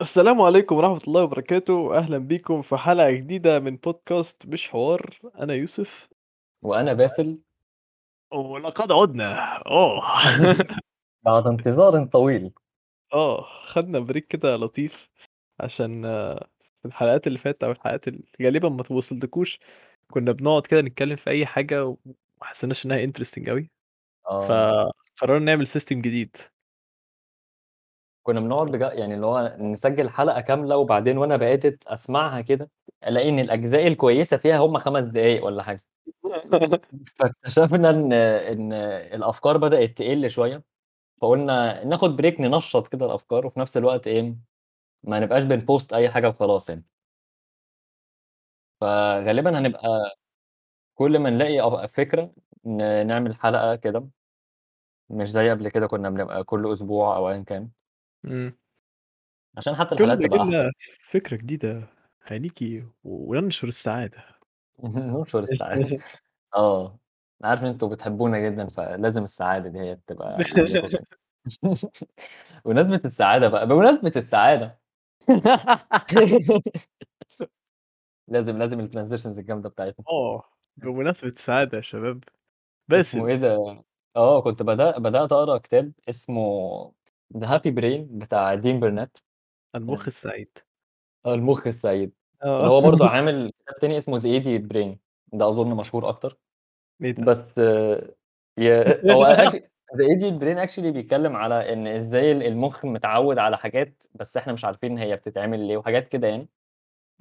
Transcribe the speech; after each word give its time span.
السلام 0.00 0.40
عليكم 0.42 0.76
ورحمة 0.76 1.00
الله 1.08 1.22
وبركاته، 1.22 1.96
أهلًا 1.98 2.18
بيكم 2.18 2.62
في 2.62 2.76
حلقة 2.76 3.10
جديدة 3.10 3.58
من 3.60 3.76
بودكاست 3.76 4.46
مش 4.46 4.68
حوار، 4.68 5.18
أنا 5.38 5.54
يوسف 5.54 6.08
وأنا 6.62 6.92
باسل. 6.92 7.38
ولقد 8.32 8.92
عُدنا، 8.92 9.56
آه. 9.66 10.02
بعد 11.26 11.46
انتظار 11.46 12.04
طويل. 12.06 12.52
آه، 13.12 13.42
خدنا 13.66 14.04
break 14.06 14.18
كده 14.18 14.56
لطيف 14.56 15.08
عشان 15.60 16.02
في 16.82 16.88
الحلقات 16.88 17.26
اللي 17.26 17.38
فاتت 17.38 17.64
أو 17.64 17.70
الحلقات 17.70 18.08
اللي 18.08 18.24
غالبًا 18.42 18.68
ما 18.68 18.84
وصلتلكوش، 18.90 19.60
كنا 20.12 20.32
بنقعد 20.32 20.66
كده 20.66 20.80
نتكلم 20.80 21.16
في 21.16 21.30
أي 21.30 21.46
حاجة 21.46 21.84
وما 21.86 21.96
حسيناش 22.42 22.86
إنها 22.86 23.06
interesting 23.06 23.48
أوي، 23.48 23.70
آه. 24.30 24.92
فقررنا 25.20 25.46
نعمل 25.46 25.68
system 25.68 25.92
جديد. 25.92 26.36
كنا 28.26 28.40
بنقعد 28.40 28.66
بج 28.72 28.80
يعني 28.98 29.14
اللي 29.14 29.26
هو 29.26 29.56
نسجل 29.60 30.10
حلقة 30.10 30.40
كاملة 30.40 30.76
وبعدين 30.76 31.18
وأنا 31.18 31.38
بedit 31.38 31.76
أسمعها 31.86 32.40
كده، 32.40 32.70
ألاقي 33.06 33.28
إن 33.28 33.38
الأجزاء 33.38 33.86
الكويسة 33.86 34.36
فيها 34.36 34.58
هم 34.58 34.78
5 34.78 35.04
دقايق 35.04 35.44
والّا 35.44 35.62
حاجة. 35.62 35.84
فاكتشفنا 37.20 37.90
إن 37.90 38.12
إن 38.14 38.72
الأفكار 39.14 39.56
بدأت 39.56 39.98
تقل 39.98 40.30
شوية، 40.30 40.64
فقُلنا 41.22 41.84
ناخد 41.84 42.22
break 42.22 42.40
ننشّط 42.40 42.88
كده 42.88 43.06
الأفكار 43.06 43.46
وفي 43.46 43.60
نفس 43.60 43.76
الوقت 43.76 44.08
إيه، 44.08 44.36
ما 45.04 45.20
نبقاش 45.20 45.44
بنpost 45.44 45.94
أي 45.94 46.10
حاجة 46.10 46.28
وخلاص 46.30 46.70
يعني. 46.70 46.86
فغالبًا 48.80 49.58
هنبقى 49.58 50.16
كل 50.94 51.18
ما 51.20 51.30
نلاقي 51.30 51.88
فكرة 51.88 52.34
نعمل 53.06 53.36
حلقة 53.36 53.76
كده. 53.76 54.08
مش 55.10 55.30
زي 55.30 55.50
قبل 55.50 55.68
كده 55.68 55.86
كنا 55.86 56.10
بنبقى 56.10 56.44
كل 56.44 56.72
أسبوع 56.72 57.16
أو 57.16 57.30
أيًا 57.30 57.42
كان. 57.44 57.70
إمم. 58.26 58.56
عشان 59.56 59.74
حتى 59.76 59.94
الحلقات 59.94 60.18
ما 60.18 60.26
تبقى 60.26 60.38
جِبنا 60.38 60.58
أحسن. 60.58 60.70
فكرة 61.10 61.36
جديدة 61.36 61.88
هنيجي 62.22 62.84
وننشر 63.04 63.68
السعادة. 63.68 64.24
ننشر 64.84 65.38
السعادة، 65.40 65.98
آه، 66.56 66.98
أنا 67.40 67.50
عارف 67.50 67.62
إن 67.62 67.66
أنتم 67.68 67.88
بتحبونا 67.88 68.38
جدًا 68.38 68.66
فلازم 68.68 69.24
السعادة 69.24 69.68
دي 69.68 69.80
هي 69.80 69.98
تبقى 70.06 70.36
عندكم 70.56 70.88
كده. 70.88 71.06
بمناسبة 72.64 73.00
السعادة 73.04 73.48
بقى، 73.48 73.66
بمناسبة 73.68 74.12
السعادة. 74.16 74.78
لازم، 78.28 78.58
لازم 78.58 78.88
الtransitions 78.88 79.38
الجامدة 79.38 79.68
بتاعتنا. 79.68 80.04
آه، 80.08 80.42
بمناسبة 80.76 81.28
السعادة 81.28 81.76
يا 81.76 81.82
شباب، 81.82 82.24
اسمه 82.92 83.26
باسل. 83.26 83.26
إيه 83.26 83.36
ده، 83.36 83.82
آه، 84.16 84.42
كنت 84.42 84.62
بدأ 84.62 84.98
بدأت 84.98 85.32
أقرأ 85.32 85.58
كتاب 85.58 85.92
اسمه 86.08 86.92
The 87.34 87.46
Happy 87.46 87.70
Brain 87.70 88.06
بتاع 88.10 88.54
دين 88.54 88.80
بيرنات. 88.80 89.18
المُخ 89.74 90.06
السعيد. 90.06 90.48
آه، 91.26 91.34
المُخ 91.34 91.66
السعيد، 91.66 92.12
اللي 92.42 92.54
آه. 92.54 92.68
هو 92.68 92.80
برضه 92.80 93.08
عامل 93.10 93.52
كتاب 93.60 93.78
تاني 93.80 93.98
اسمه 93.98 94.20
The 94.20 94.42
Idiot 94.42 94.72
Brain 94.74 94.96
ده 95.32 95.48
أظن 95.48 95.76
مشهور 95.76 96.08
أكتر. 96.08 96.38
إيه 97.02 97.10
ده؟ 97.12 97.24
بس 97.24 97.58
ي 98.58 98.70
هو 99.12 99.36
actually 99.36 99.60
The 99.94 100.04
Idiot 100.16 100.40
Brain 100.40 100.68
actually 100.70 100.86
بيتكلم 100.86 101.36
على 101.36 101.72
إن 101.72 101.86
إزاي 101.86 102.32
ال 102.32 102.42
المُخ 102.42 102.84
متعوّد 102.84 103.38
على 103.38 103.58
حاجات 103.58 104.04
بس 104.14 104.36
إحنا 104.36 104.52
مش 104.52 104.64
عارفين 104.64 104.98
هي 104.98 105.16
بتتعمل 105.16 105.66
ليه 105.68 105.76
وحاجات 105.76 106.08
كده 106.08 106.28
يعني. 106.28 106.48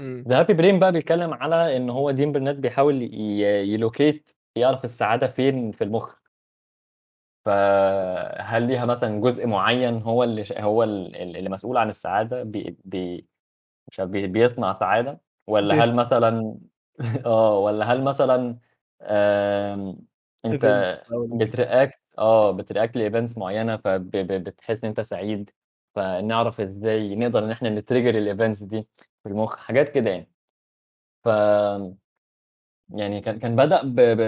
The 0.01 0.33
Happy 0.43 0.53
Brain 0.57 0.79
بقى 0.79 0.91
بيتكلم 0.91 1.33
على 1.33 1.77
إن 1.77 1.89
هو 1.89 2.11
Dean 2.11 2.31
Burnett 2.31 2.55
بيحاول 2.55 3.01
ي 3.03 3.77
ي 3.77 3.85
locate 3.85 4.33
يعرف 4.55 4.83
السعادة 4.83 5.27
فين 5.27 5.71
في 5.71 5.83
المُخ. 5.83 6.24
فهل 7.45 8.63
ليها 8.67 8.85
مثلًا 8.85 9.21
جزء 9.21 9.47
معين 9.47 10.01
هو 10.01 10.23
اللي 10.23 10.43
ش 10.43 10.53
هو 10.53 10.83
ال 10.83 11.15
ال 11.15 11.37
اللي 11.37 11.49
مسؤول 11.49 11.77
عن 11.77 11.89
السعادة 11.89 12.43
بي 12.43 12.77
بي 12.85 13.27
مش 13.89 14.01
بي 14.01 14.27
بيصنع 14.27 14.73
سعادة، 14.73 15.21
والّا 15.47 15.75
هل. 15.83 15.95
مثلًا 15.95 16.59
آه، 17.25 17.59
والّا 17.59 17.85
هل 17.85 18.03
مثلًا 18.03 18.59
آه، 22.17 22.57
بت 22.57 22.67
react 22.67 22.89
ل 22.97 23.03
events 23.03 23.37
معينة 23.37 23.77
فب 23.77 24.11
ب 24.11 24.17
بتحس 24.43 24.83
إن 24.83 24.89
أنت 24.89 25.01
سعيد، 25.01 25.51
فنعرف 25.95 26.61
إزاي 26.61 27.15
نقدر 27.15 27.45
إن 27.45 27.51
إحنا 27.51 27.81
ن 27.81 27.85
trigger 27.85 28.13
ال 28.15 28.23
events 28.23 28.65
دي 28.69 28.87
في 29.23 29.29
المُخ، 29.29 29.55
حاجات 29.57 29.89
كده 29.89 30.09
يعني. 30.09 30.31
ف 31.25 31.29
يعني 32.89 33.21
كان 33.21 33.39
كان 33.39 33.55
بدأ 33.55 33.81
ب 33.83 33.95
ب 33.99 34.21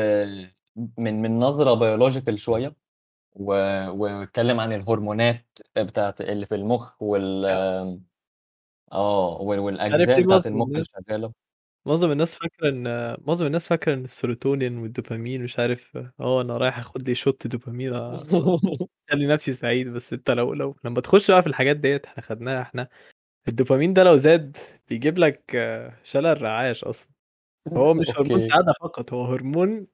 من 0.97 1.21
من 1.21 1.39
نظرة 1.39 1.75
biological 1.75 2.35
شوية، 2.35 2.75
و 3.39 3.53
واتكلم 3.89 4.59
عن 4.59 4.73
الهرمونات 4.73 5.59
بتاعة 5.77 6.15
اللي 6.21 6.45
في 6.45 6.55
المُخ 6.55 7.03
وال 7.03 7.45
آه. 7.45 7.99
آه، 8.93 9.41
وال 9.41 9.59
عارف 9.91 10.09
والأجزاء 10.09 10.17
ليه 10.17 10.25
بتاعة 10.25 10.41
معظم 10.47 10.47
المُخ 10.47 10.69
اللي 10.75 10.85
شغالة. 11.09 11.33
معظم 11.85 12.11
الناس 12.11 12.35
فاكرة 12.35 12.69
إن 12.69 12.83
معظم 13.27 13.45
الناس 13.45 13.67
فاكرة 13.67 13.93
إن 13.93 14.05
السيروتونين 14.05 14.77
والدوبامين 14.77 15.43
مش 15.43 15.59
عارف 15.59 15.97
آه، 16.19 16.41
أنا 16.41 16.57
رايح 16.57 16.79
آخد 16.79 17.09
لي 17.09 17.15
shot 17.15 17.47
دوبامين 17.47 17.93
أص 17.93 18.41
أخلّي 19.09 19.27
نفسي 19.27 19.53
سعيد، 19.53 19.87
بس 19.89 20.13
أنت 20.13 20.31
لو 20.31 20.53
لو 20.53 20.77
لمّا 20.85 21.01
تخش 21.01 21.31
بقى 21.31 21.41
في 21.41 21.47
الحاجات 21.49 21.77
ديّة 21.77 22.01
إحنا 22.05 22.23
خدناها 22.23 22.61
إحنا، 22.61 22.87
الدوبامين 23.49 23.93
ده 23.93 24.03
لو 24.03 24.17
زاد 24.17 24.57
بيجيب 24.89 25.19
لك 25.19 25.43
شلل 26.03 26.41
رعاش 26.43 26.83
أصلًا، 26.85 27.11
هو 27.77 27.93
مش 27.95 28.07
هرمون. 28.19 28.41
سعادة 28.41 28.73
فقط، 28.81 29.13
هو 29.13 29.25
هرمون 29.25 29.87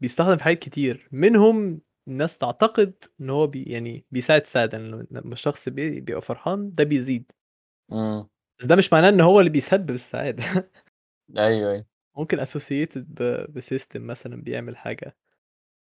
بيستخدم 0.00 0.38
في 0.38 0.44
حاجات 0.44 0.58
كتير، 0.60 1.08
منهم 1.12 1.80
ناس 2.06 2.38
تعتقد 2.38 2.94
إن 3.20 3.30
هو 3.30 3.46
بي 3.46 3.62
يعني 3.62 4.04
بيساعد 4.10 4.40
السعادة، 4.40 4.78
لإنه 4.78 5.06
لمّا 5.10 5.32
الشخص 5.32 5.68
بي 5.68 6.00
بيبقى 6.00 6.22
فرحان 6.22 6.74
ده 6.74 6.84
بيزيد. 6.84 7.32
إمم. 7.92 8.28
بس 8.60 8.66
ده 8.66 8.76
مش 8.76 8.92
معناه 8.92 9.08
إن 9.08 9.20
هو 9.20 9.40
اللي 9.40 9.50
بيسبب 9.50 9.90
السعادة. 9.90 10.70
أيوه، 11.38 11.72
أيوه. 11.72 11.86
ممكن 12.16 12.44
associated 12.46 12.98
ب 12.98 13.44
بsystem 13.60 13.96
مثلًا 13.96 14.42
بيعمل 14.42 14.76
حاجة، 14.76 15.16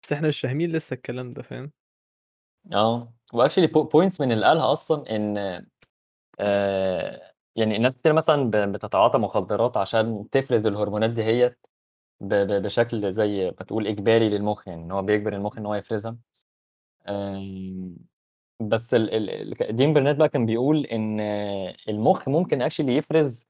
بس 0.04 0.14
إحنا 0.14 0.28
مش 0.28 0.42
فاهمين 0.42 0.72
لسه 0.72 0.96
الكلام 0.96 1.32
ده، 1.32 1.42
فاهم؟ 1.44 1.72
آه، 2.74 3.14
وactually 3.36 3.68
po 3.72 3.90
points 3.90 4.22
من 4.22 4.32
اللي 4.32 4.46
قالها 4.46 4.72
أصلًا 4.74 5.16
إن 5.16 5.38
آآ، 6.40 7.34
يعني 7.56 7.78
ناس 7.78 7.96
كتيرة 7.98 8.14
مثلًا 8.14 8.52
بتتعاطى 8.74 9.18
مخدرات 9.20 9.78
عشان 9.78 10.30
تفرز 10.32 10.68
الهرمونات 10.68 11.10
دهيّة 11.12 11.58
ب 12.22 12.34
ب 12.34 12.62
بشكل 12.64 13.12
زي 13.14 13.46
ما 13.46 13.66
تقول 13.66 13.88
إجباري 13.88 14.30
للمُخ، 14.30 14.68
يعني 14.68 14.84
إن 14.84 14.92
هو 14.92 15.02
بيجبر 15.02 15.34
المُخ 15.34 15.58
إن 15.58 15.66
هو 15.66 15.76
يفرزها. 15.76 16.18
آمم، 17.10 17.98
بس 18.62 18.94
ال 18.94 19.76
دين 19.78 19.94
بيرنات 19.94 20.18
بقى 20.18 20.30
كان 20.30 20.46
بيقول 20.46 20.86
إن 20.88 21.20
المُخ 21.90 22.30
ممكن 22.30 22.70
actually 22.70 22.90
يفرز 22.90 23.48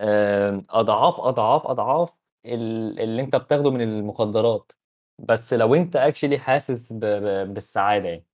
آآ، 0.00 0.62
أضعاف، 0.70 1.20
أضعاف، 1.20 1.66
أضعاف 1.66 2.10
ال 2.46 3.00
اللي 3.00 3.22
أنت 3.22 3.36
بتاخده 3.36 3.70
من 3.70 3.82
المخدرات، 3.82 4.72
بس 5.18 5.54
لو 5.54 5.74
أنت 5.76 5.96
actually 5.98 6.34
حاسس 6.36 6.94
ب 6.94 7.00
ب 7.00 7.54
بالسعادة 7.54 8.08
يعني. 8.08 8.26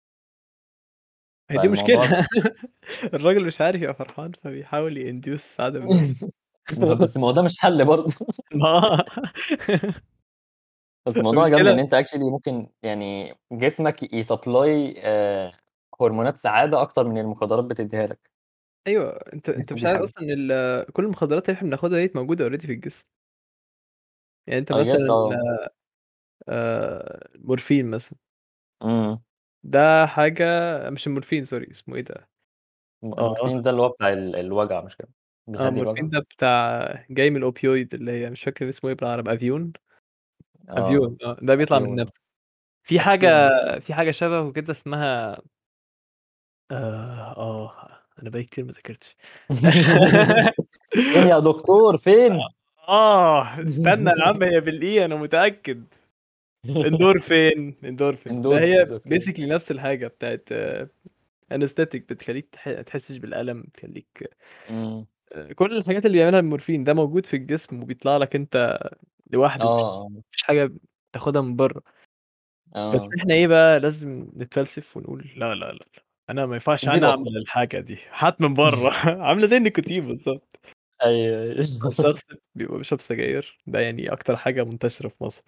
هي 1.50 1.58
دي 1.58 1.68
مشكلة، 1.68 2.08
الراجل 3.14 3.46
مش 3.46 3.60
عارف 3.60 3.82
يبقى 3.82 3.94
فرحان 3.94 4.32
فبيحاول 4.32 4.98
السعادة 5.34 5.80
من 5.80 5.88
نفسه. 6.00 6.28
بس 7.00 7.16
ما 7.16 7.26
هو 7.26 7.30
ده 7.32 7.42
مش 7.42 7.58
حل 7.58 7.84
برضه. 7.84 8.12
ما 8.52 8.68
آه. 8.68 9.04
بس 11.06 11.20
الموضوع 11.20 11.46
إن 11.46 11.54
المشكلة 11.56 11.72
أنت 11.78 11.94
actually 11.94 12.16
ممكن 12.32 12.68
يعني 12.82 13.34
جسمك 13.52 14.04
يsupply 14.04 14.94
آآ، 14.98 15.52
هرمونات 16.00 16.36
سعادة 16.36 16.82
أكتر 16.82 17.04
من 17.08 17.18
المخدرات 17.18 17.64
بتدّيها 17.64 18.06
لك. 18.06 18.30
أنت 19.32 19.48
أنت 19.48 19.72
جسمك 19.72 19.72
مش 19.72 19.84
عارف 19.84 20.02
أصلًا 20.02 20.24
ال 20.28 20.92
كل 20.92 21.04
المخدرات 21.04 21.48
اللي 21.48 21.56
إحنا 21.58 21.68
بناخدها 21.68 21.98
ديّة 21.98 22.12
موجودة 22.14 22.48
already 22.50 22.66
في 22.66 22.72
الجسم. 22.72 23.04
يعني 24.46 24.60
guess 24.84 25.10
مثلًا 25.10 25.10
آه. 25.10 25.68
آآ، 26.48 27.28
مورفين 27.38 27.90
مثلًا. 27.90 28.18
إمم. 28.82 29.20
ده 29.62 30.06
حاجة 30.06 30.44
مش 30.90 31.06
المورفين 31.06 31.46
sorry 31.46 31.70
اسمه 31.70 31.94
إيه 31.96 32.02
ده؟ 32.02 32.28
آه. 33.04 33.08
المورفين 33.20 33.62
ده 33.62 33.70
اللي 33.70 33.82
هو 33.82 33.88
بتاع 33.88 34.12
ال 34.12 34.36
الوجع 34.36 34.80
مش 34.80 34.96
كده؟ 34.96 35.08
آه، 35.48 35.68
الوجع؟ 35.68 35.68
المورفين 35.68 36.10
ده 36.10 36.18
بتاع 36.20 37.04
جاي 37.10 37.30
من 37.30 37.50
الopioid 37.52 37.88
اللي 37.94 38.12
هي 38.12 38.30
مش 38.30 38.42
فاكر 38.44 38.68
اسمه 38.68 38.90
إيه 38.90 38.96
بالعربي 38.96 39.34
أفيون؟ 39.34 39.72
آه، 40.68 40.86
أفيون 40.86 41.18
آه، 41.24 41.36
ده 41.42 41.54
بيطلع 41.54 41.78
من 41.78 41.84
النبتة. 41.84 42.12
آه. 42.18 42.28
في 42.82 43.00
حاجة. 43.00 43.48
في 43.80 43.94
حاجة 43.94 44.10
شبهه 44.10 44.52
كده 44.52 44.72
اسمها 44.72 45.42
آآ، 46.70 47.34
آه، 47.36 47.72
أنا 48.22 48.30
بقى 48.30 48.38
لي 48.40 48.44
كتير 48.46 48.64
ما 48.64 48.72
ذاكرتش. 48.72 49.16
فين 49.48 51.26
يا 51.30 51.38
دكتور 51.38 51.96
فين؟ 51.96 52.32
آه، 52.88 53.66
استنى 53.66 54.10
يا 54.10 54.24
عم 54.24 54.42
هي 54.42 54.60
بالإي 54.60 55.04
أنا 55.04 55.14
متأكد. 55.16 55.84
endorphin 56.66 57.72
endorphin 57.90 58.32
ده 58.32 58.60
هي 58.60 58.84
basically 59.08 59.40
نفس 59.40 59.70
الحاجة 59.70 60.06
بتاعة 60.06 60.40
anesthetic 61.54 61.96
بتخلّيك 62.08 62.48
تح 62.52 62.68
ما 62.68 62.82
تحسش 62.82 63.16
بالألم، 63.16 63.62
بتخلّيك 63.62 64.30
إمم. 64.70 65.06
كل 65.56 65.76
الحاجات 65.76 66.06
اللي 66.06 66.18
بيعملها 66.18 66.40
المورفين 66.40 66.84
ده 66.84 66.94
موجود 66.94 67.26
في 67.26 67.36
الجسم 67.36 67.82
وبيطلع 67.82 68.16
لك 68.16 68.56
آه، 68.56 68.96
لوحده، 69.30 69.64
مش 69.64 69.82
آه. 69.82 70.08
ما 70.08 70.22
فيش 70.30 70.42
حاجة 70.42 70.70
بتاخدها 71.12 71.42
من 71.42 71.56
برّه. 71.56 71.82
بس 72.94 73.02
آه. 73.02 73.10
إحنا 73.20 73.34
إيه 73.34 73.46
بقى 73.46 73.80
لازم 73.80 74.30
نتفلسف 74.36 74.96
ونقول 74.96 75.30
لا، 75.36 75.54
لا، 75.54 75.72
لا،. 75.72 75.86
أنا 76.30 76.46
ما 76.46 76.54
ينفعش 76.54 76.84
نقطة. 76.84 77.10
أعمل 77.10 77.36
الحاجة 77.36 77.80
دي، 77.80 77.98
هات 78.12 78.40
من 78.40 78.54
برّه 78.54 78.90
عاملة 79.28 79.46
زي 79.46 79.56
النيكوتين 79.56 80.06
بالضبط. 80.06 80.60
أيوه، 81.02 81.42
أيوه. 81.42 81.58
الشخص 81.58 82.22
بيبقى 82.54 82.78
بيشرب 82.78 83.00
سجاير، 83.00 83.58
ده 83.66 83.80
يعني 83.80 84.12
أكتر 84.12 84.36
حاجة 84.36 84.64
منتشرة 84.64 85.08
في 85.08 85.24
مصر، 85.24 85.42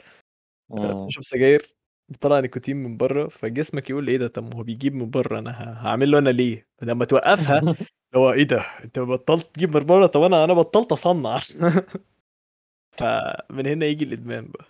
آآ 0.73 0.77
إمم. 0.93 1.07
بتشرب 1.07 1.25
سجاير 1.25 1.75
بتطلّع 2.11 2.41
نيكوتين 2.41 2.77
من 2.77 2.97
برّه، 2.97 3.29
فجسمك 3.29 3.91
يقول 3.91 4.09
إيه 4.09 4.17
ده، 4.19 4.29
طب 4.29 4.43
ما 4.51 4.57
هو 4.59 4.63
بيجيب 4.63 4.95
من 4.95 5.11
برّه 5.11 5.39
أنا 5.39 5.51
ه 5.51 5.87
هاعمل 5.87 6.11
له 6.11 6.19
أنا 6.19 6.31
ليه؟ 6.31 6.67
لمّا 6.83 7.05
توقّفها 7.05 7.61
هو 8.17 8.33
إيه 8.33 8.43
ده، 8.43 8.61
أنت 8.85 8.99
بطّلت 8.99 9.55
تجيب 9.55 9.77
من 9.77 9.87
برّه، 9.87 10.07
طب 10.07 10.23
أنا 10.23 10.45
أنا 10.45 10.55
بطّلت 10.55 10.93
أصنّع. 10.93 11.39
فمن 12.99 13.67
هنا 13.67 13.87
ييجي 13.87 14.05
الإدمان 14.05 14.47
بقى. 14.49 14.67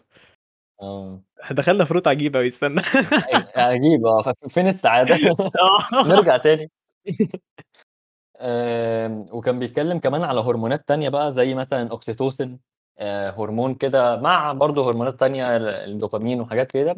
آه. 0.82 1.22
إحنا 1.42 1.56
دخلنا 1.56 1.84
في 1.84 2.02
عجيبة 2.06 2.38
أوي 2.38 2.48
استنى. 2.48 2.80
أ 3.56 3.60
عجيب 3.60 4.06
آه، 4.06 4.22
ف 4.22 4.28
فين 4.48 4.66
السعادة؟ 4.68 5.14
آه. 5.62 6.04
نرجع 6.08 6.36
تاني. 6.36 6.70
وكان 9.32 9.58
بيتكلّم 9.58 9.98
كمان 9.98 10.22
على 10.24 10.40
هرمونات 10.40 10.88
تانية 10.88 11.08
بقى 11.08 11.30
زي 11.32 11.54
مثلًا 11.54 11.82
الأوكسيتوسين 11.82 12.60
آآ 12.98 13.30
هرمون 13.30 13.74
كده 13.74 14.16
مع 14.20 14.52
برضه 14.52 14.88
هرمونات 14.90 15.20
تانية 15.20 15.56
ال 15.56 15.68
الدوبامين 15.68 16.40
وحاجات 16.40 16.72
كده 16.72 16.96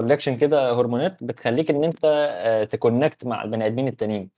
collection 0.00 0.30
كده 0.40 0.72
هرمونات 0.72 1.24
بتخلّيك 1.24 1.70
إن 1.70 1.84
أنت 1.84 2.00
آآ 2.04 2.64
تconnect 2.76 3.26
مع 3.26 3.42
البني 3.44 3.66
آدمين 3.66 3.88
التانيين. 3.88 4.30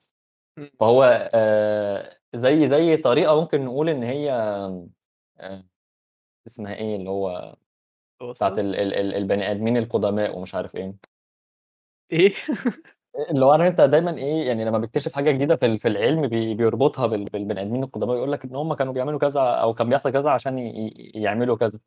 فهو 0.79 1.03
آآ 1.33 2.19
زي 2.35 2.67
زي 2.67 2.97
طريقة 2.97 3.41
ممكن 3.41 3.65
نقول 3.65 3.89
إن 3.89 4.03
هي 4.03 4.31
آآ 5.39 5.63
اسمها 6.47 6.75
إيه، 6.75 6.95
اللي 6.95 7.09
هو 7.09 7.55
بتاعة 8.35 8.49
توصّل؟ 8.49 8.59
ال 8.59 8.75
ال 8.75 8.93
ال 8.93 9.15
البني 9.15 9.51
آدمين 9.51 9.77
القُدماء 9.77 10.37
ومش 10.39 10.55
عارف. 10.55 10.75
إيه؟ 10.75 10.95
آآ 13.15 13.31
اللي 13.31 13.45
هو 13.45 13.51
عارف 13.51 13.63
أنت 13.65 13.81
دايمًا 13.81 14.17
إيه، 14.17 14.47
يعني 14.47 14.65
لمّا 14.65 14.77
بيكتشف 14.77 15.13
حاجة 15.13 15.31
جديدة 15.31 15.55
في 15.55 15.65
ال 15.65 15.79
في 15.79 15.87
العلم 15.87 16.27
بي 16.27 16.53
بيربطها 16.55 17.07
بال 17.07 17.25
بالبني 17.25 17.61
آدمين 17.61 17.83
القُدماء 17.83 18.15
ويقول 18.15 18.31
لك 18.31 18.45
إن 18.45 18.55
هم 18.55 18.73
كانوا 18.73 18.93
بيعملوا 18.93 19.19
كذا 19.19 19.41
أو 19.41 19.73
كان 19.73 19.89
بيحصل 19.89 20.11
كذا 20.11 20.29
عشان 20.29 20.57
ي 20.57 20.69
ي 21.15 21.21
يعملوا 21.21 21.57
كذا. 21.57 21.79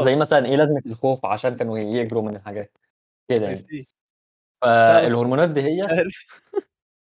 زي 0.00 0.16
آه. 0.16 0.16
مثلًا 0.16 0.46
إيه 0.46 0.56
لازمة 0.56 0.82
الخوف 0.86 1.26
عشان 1.26 1.56
كانوا 1.56 1.78
يجروا 1.78 2.22
من 2.22 2.36
الحاجات، 2.36 2.78
كده 3.28 3.46
I 3.46 3.50
يعني. 3.50 3.68
see. 3.68 3.86
فالهرمونات 4.62 5.48
مش 5.80 5.86
دهيّة 5.88 5.90
عارف. 5.90 6.24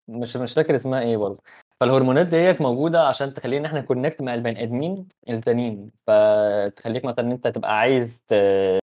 مش 0.07 0.35
مش 0.37 0.53
فاكر 0.53 0.75
اسمها 0.75 1.01
إيه 1.01 1.17
برضه. 1.17 1.41
فالهرمونات 1.79 2.27
ديّة 2.27 2.57
موجودة 2.59 3.07
عشان 3.07 3.33
تخلّينا 3.33 3.67
إحنا 3.67 3.81
ن 3.85 3.89
connect 3.89 4.21
مع 4.21 4.33
البني 4.33 4.63
آدمين 4.63 5.07
التانيين، 5.29 5.91
فتخلّيك 6.07 7.05
مثلًا 7.05 7.19
إن 7.25 7.31
أنت 7.31 7.47
تبقى 7.47 7.79
عايز 7.79 8.21
ت 8.27 8.33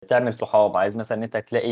تعمل 0.08 0.34
صحاب، 0.34 0.76
عايز 0.76 0.96
مثلًا 0.96 1.18
إن 1.18 1.22
أنت 1.22 1.36
تلاقي 1.36 1.70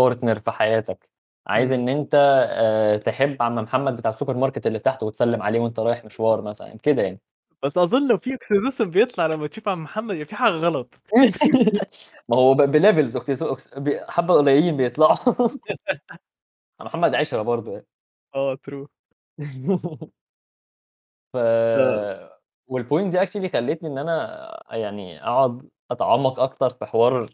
partner 0.00 0.38
في 0.44 0.50
حياتك، 0.50 1.08
عايز 1.46 1.70
إمم. 1.70 1.72
إن 1.72 1.88
أنت 1.88 2.14
آآ 2.50 2.96
تحب 2.96 3.42
عم 3.42 3.54
محمد 3.54 3.96
بتاع 3.96 4.10
السوبر 4.10 4.36
ماركت 4.36 4.66
اللي 4.66 4.78
تحت 4.78 5.02
وتسلِّم 5.02 5.42
عليه 5.42 5.60
وأنت 5.60 5.78
رايح 5.80 6.04
مشوار 6.04 6.42
مثلًا، 6.42 6.76
كده 6.82 7.02
يعني. 7.02 7.20
بس 7.62 7.78
أظن 7.78 8.08
لو 8.08 8.16
في 8.18 8.32
أوكسيتوسين 8.32 8.90
بيطلع 8.90 9.26
لمّا 9.26 9.46
تشوف 9.46 9.68
عم 9.68 9.82
محمد 9.82 10.14
يبقى 10.14 10.24
في 10.26 10.36
حاجة 10.36 10.52
غلط. 10.52 11.00
ما 12.28 12.36
هو 12.36 12.54
ب 12.54 12.72
ب 12.72 12.78
levels 12.78 13.16
أوكتيزو 13.16 13.48
أوكس 13.48 13.68
ب 13.78 13.90
حبّة 14.08 14.34
قليلين 14.34 14.76
بيطلعوا. 14.76 15.16
محمد 16.80 17.14
عِشرة 17.14 17.42
برضه 17.42 17.72
يعني. 17.72 17.86
آه 18.34 18.56
true. 18.56 18.86
ف 21.32 21.36
والpoint 22.72 23.10
دي 23.10 23.18
actually 23.26 23.46
خلّتني 23.52 23.88
إن 23.88 23.98
أنا 23.98 24.62
يعني 24.70 25.22
أقعد 25.24 25.68
أتعمّق 25.90 26.40
أكتر 26.40 26.70
في 26.70 26.84
حوار 26.86 27.26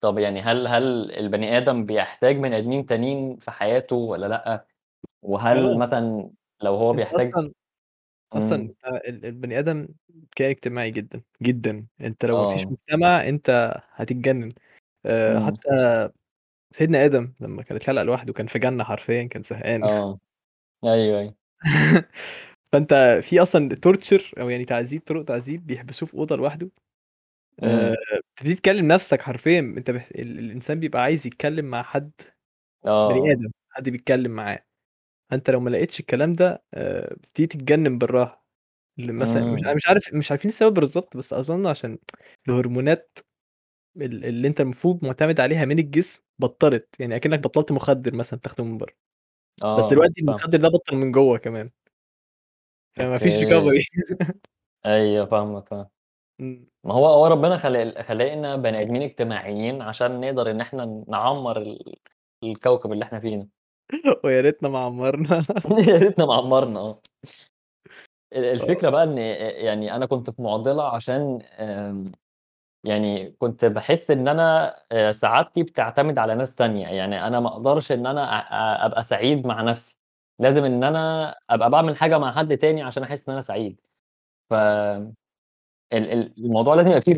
طب 0.00 0.18
يعني 0.18 0.40
هل 0.40 0.66
هل 0.66 1.12
البني 1.12 1.56
آدم 1.58 1.86
بيحتاج 1.86 2.36
بني 2.36 2.58
آدمين 2.58 2.86
تانيين 2.86 3.36
في 3.38 3.50
حياته 3.50 3.96
والّا 3.96 4.26
لأ؟ 4.26 4.66
وهل 5.22 5.76
آه. 5.76 5.78
مثلًا 5.78 6.30
لو 6.62 6.76
هو 6.76 6.94
بيحتاج 6.94 7.36
أنت 8.36 8.84
ال 8.86 9.24
البني 9.26 9.58
آدم 9.58 9.88
كائن 10.36 10.50
اجتماعي 10.50 10.90
جدًا، 10.90 11.22
جدًا. 11.42 11.86
أنت 12.00 12.24
لو 12.24 12.36
ما 12.36 12.46
فيش 12.46 12.64
آه. 12.64 12.72
مجتمع 12.72 13.28
أنت 13.28 13.74
هتتجنن. 13.94 14.52
آآ 15.06 15.40
إمم. 15.40 15.40
حتى 15.40 15.68
سيدنا 16.72 17.04
آدم 17.04 17.34
لمّا 17.40 17.64
كان 17.64 17.76
اتخلق 17.76 18.02
لوحده 18.02 18.32
كان 18.32 18.46
في 18.46 18.58
جنة 18.58 18.84
حرفيًا 18.84 19.24
كان 19.24 19.42
زهقان. 19.42 19.82
آه. 19.82 20.18
أيوه، 20.84 21.20
أيوه. 21.20 21.36
فأنت 22.72 22.94
في 23.24 23.42
أصلًا 23.42 23.68
torture 23.86 24.38
أو 24.40 24.50
يعني 24.50 24.64
تعذيب 24.64 25.02
طرق 25.06 25.24
تعذيب 25.24 25.66
بيحبسوه 25.66 26.08
في 26.08 26.14
أوضة 26.14 26.36
لوحده، 26.36 26.70
آآ 27.64 27.64
إمم. 27.64 27.96
بتبتدي 28.36 28.54
تكلّم 28.56 28.88
نَفْسك 28.92 29.22
حرفيًا، 29.22 29.60
أنت 29.60 29.92
ب 29.92 29.96
ال 29.96 30.40
الإنسان 30.40 30.80
بيبقى 30.80 31.02
عايز 31.02 31.28
يتكلّم 31.28 31.64
مع 31.66 31.82
حد 31.84 32.12
بني 33.06 33.20
آه. 33.24 33.32
آدم، 33.32 33.50
حد 33.70 33.90
بيتكلّم 33.90 34.30
معاه. 34.32 34.64
فأنت 35.30 35.50
لو 35.50 35.60
ما 35.60 35.70
لقيتش 35.70 36.00
الكلام 36.00 36.32
ده 36.32 36.62
آآ 36.74 37.14
بتبتدي 37.14 37.46
تتجنن 37.46 37.98
بالراحة. 37.98 38.44
ل 38.98 39.12
مثلًا 39.12 39.42
مش. 39.44 39.60
أنا 39.66 39.74
مش 39.74 39.86
عارف 39.88 40.14
مش 40.14 40.30
عارفين 40.30 40.50
السبب 40.50 40.74
بالضبط، 40.74 41.16
بس 41.16 41.32
أظن 41.32 41.66
عشان 41.66 41.98
الهرمونات 42.48 43.18
ال 43.96 44.24
اللي 44.26 44.48
أنت 44.48 44.62
المفروض 44.62 45.04
معتمد 45.06 45.40
عليها 45.40 45.64
من 45.64 45.80
الجسم 45.80 46.22
بطّلت، 46.38 46.88
يعني 47.00 47.16
أكنّك 47.16 47.40
بطّلت 47.40 47.72
مخدر 47.72 48.14
مثلًا 48.16 48.40
تاخده 48.40 48.64
من 48.64 48.78
برّه، 48.78 48.94
بس 49.76 49.88
آه، 49.88 50.02
آه، 50.04 50.10
دلوقتي 50.10 50.22
فاهمك. 50.26 50.44
المخدر 50.44 50.58
ده 50.60 50.68
بطّل 50.68 50.96
من 50.96 51.12
جوّه 51.12 51.38
كمان. 51.38 51.70
فما 52.96 53.18
فيش 53.18 53.44
recovery. 53.44 53.84
أيوه 54.86 55.26
فاهمك 55.26 55.72
آه. 55.72 55.90
إمم. 56.40 56.70
ما 56.84 56.94
هو 56.94 57.06
هو 57.06 57.26
ربنا 57.26 57.58
خالق 57.58 58.02
خالقنا 58.02 58.56
بني 58.56 58.82
آدمين 58.82 59.02
اجتماعيين 59.02 59.82
عشان 59.82 60.20
نقدر 60.20 60.50
إن 60.50 60.60
إحنا 60.60 61.04
نعمّر 61.08 61.62
ال 61.62 61.96
الكوكب 62.44 62.92
اللي 62.92 63.04
إحنا 63.04 63.20
فيه 63.20 63.36
ده. 63.38 63.48
ويا 64.24 64.40
ريتنا 64.40 64.68
ما 64.68 64.78
عمّرنا. 64.78 65.44
يا 65.88 65.98
ريتنا 65.98 66.26
ما 66.26 66.34
عمّرنا 66.34 66.80
آه. 66.80 67.02
ال 68.32 68.44
آه. 68.44 68.52
الفكرة 68.52 68.90
بقى 68.90 69.02
إن 69.04 69.18
آآ 69.18 69.50
يعني 69.50 69.96
أنا 69.96 70.06
كنت 70.06 70.30
في 70.30 70.42
مُعضلة 70.42 70.94
عشان 70.94 71.42
يعني 72.84 73.30
كنت 73.38 73.64
باحس 73.64 74.10
إن 74.10 74.28
أنا 74.28 74.74
آآ 74.92 75.12
سعادتي 75.12 75.62
بتعتمد 75.62 76.18
على 76.18 76.34
ناس 76.34 76.54
تانية، 76.54 76.88
يعني 76.88 77.26
أنا 77.26 77.40
ما 77.40 77.58
أنا 78.06 78.22
أ 78.24 78.84
أ 78.84 78.86
أبقى 78.86 79.02
سعيد 79.02 79.46
مع 79.46 79.62
نَفْسي، 79.62 79.98
لازم 80.38 80.64
إن 80.64 80.84
أنا 80.84 81.34
أبقى 81.50 81.70
باعمل 81.70 81.96
حاجة 81.96 82.18
مع 82.18 82.32
حد 82.32 82.58
تاني 82.58 82.82
عشان 82.82 83.02
أحس 83.02 83.28
إن 83.28 83.32
أنا 83.32 83.40
سعيد. 83.42 83.80
ف 84.50 84.54
ال 84.54 85.14
ال 85.94 86.34
الموضوع 86.46 86.74
لازم 86.74 86.88
يبقى 86.90 87.02
فيه 87.02 87.14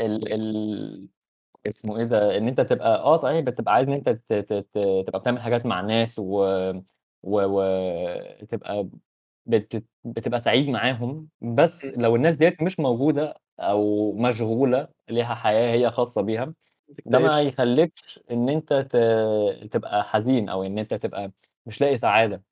ال 0.00 0.34
ال 0.34 1.08
اسمه 1.66 1.96
إيه 1.98 2.04
ده، 2.04 2.36
إن 2.36 2.48
أنت 2.48 2.60
تبقى 2.60 2.88
آه 2.98 3.16
صحيح 3.16 3.40
بتبقى 3.40 3.74
عايز 3.74 3.88
إن 3.88 3.94
أنت 3.94 4.08
ت 4.08 4.32
ت 4.32 4.52
ت 4.74 4.78
تبقى 5.06 5.20
بتعمل 5.20 5.40
حاجات 5.42 5.66
مع 5.66 5.80
الناس 5.80 6.18
و 6.18 6.24
و 7.22 7.42
وتبقى 8.42 8.88
بت 9.46 9.84
بتبقى 10.04 10.40
سعيد 10.40 10.68
معاهم، 10.68 11.28
بس 11.40 11.92
إمم. 11.92 11.94
لو 11.96 12.16
الناس 12.16 12.36
ديّة 12.36 12.56
مش 12.62 12.80
موجودة 12.80 13.34
أو 13.60 14.12
مشغولة 14.12 14.88
ليها 15.10 15.34
حياة 15.34 15.72
هي 15.74 15.90
خاصة 15.90 16.22
بيها، 16.22 16.54
ده 17.06 17.18
ما. 17.18 17.40
يخلّيكش 17.42 18.20
إن 18.30 18.48
أنت 18.48 18.72
ت 18.74 18.96
تبقى 19.72 20.04
حزين 20.04 20.48
أو 20.48 20.62
إن 20.64 20.78
أنت 20.78 20.94
تبقى 20.94 21.32
مش 21.66 21.80
لاقي 21.80 21.96
سعادة، 21.96 22.44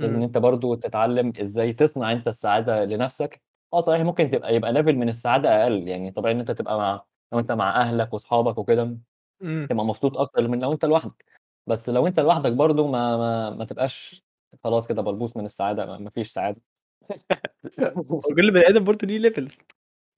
لازم 0.00 0.16
إن 0.16 0.22
إمم. 0.22 0.24
أنت 0.24 0.38
برضه 0.38 0.76
تتعلّم 0.76 1.32
إزاي 1.42 1.72
تصنع 1.72 2.12
أنت 2.12 2.28
السعادة 2.28 2.84
لنَفْسك، 2.84 3.42
آه 3.74 3.80
صحيح 3.82 4.02
ممكن 4.02 4.30
تبقى 4.30 4.54
يبقى 4.56 4.72
level 4.74 4.88
من 4.96 5.08
السعادة 5.08 5.62
أقل، 5.64 5.88
يعني 5.88 6.12
طبيعي 6.12 6.34
إن 6.34 6.40
أنت 6.40 6.50
تبقى 6.50 6.78
مع 6.78 7.04
لو 7.32 7.38
أنت 7.38 7.52
مع 7.52 7.80
أهلك 7.80 8.12
وأصحابك 8.12 8.58
وكده، 8.58 8.98
إمم. 9.42 9.70
تبقى 9.70 9.86
مبسوط 9.86 10.18
أكتر 10.18 10.48
من 10.48 10.60
لو 10.60 10.72
أنت 10.72 10.84
لوحدك، 10.86 11.26
بس 11.68 11.88
لو 11.90 12.08
أنت 12.08 12.20
لوحدك 12.20 12.52
برضه 12.52 12.88
ما 12.88 13.16
ما 13.16 13.50
ما 13.50 13.66
تبقاش 13.66 14.24
خلاص 14.64 14.88
كده 14.88 15.02
بلبوظ 15.02 15.32
من 15.38 15.46
السعادة 15.46 15.86
ما 15.86 15.98
ما 15.98 16.10
فيش 16.10 16.32
سعادة. 16.32 16.62
هو 18.26 18.34
كل 18.36 18.50
بني 18.52 18.68
آدم 18.68 18.84
برضه 18.84 19.06
ليه 19.06 19.30
levels 19.30 19.54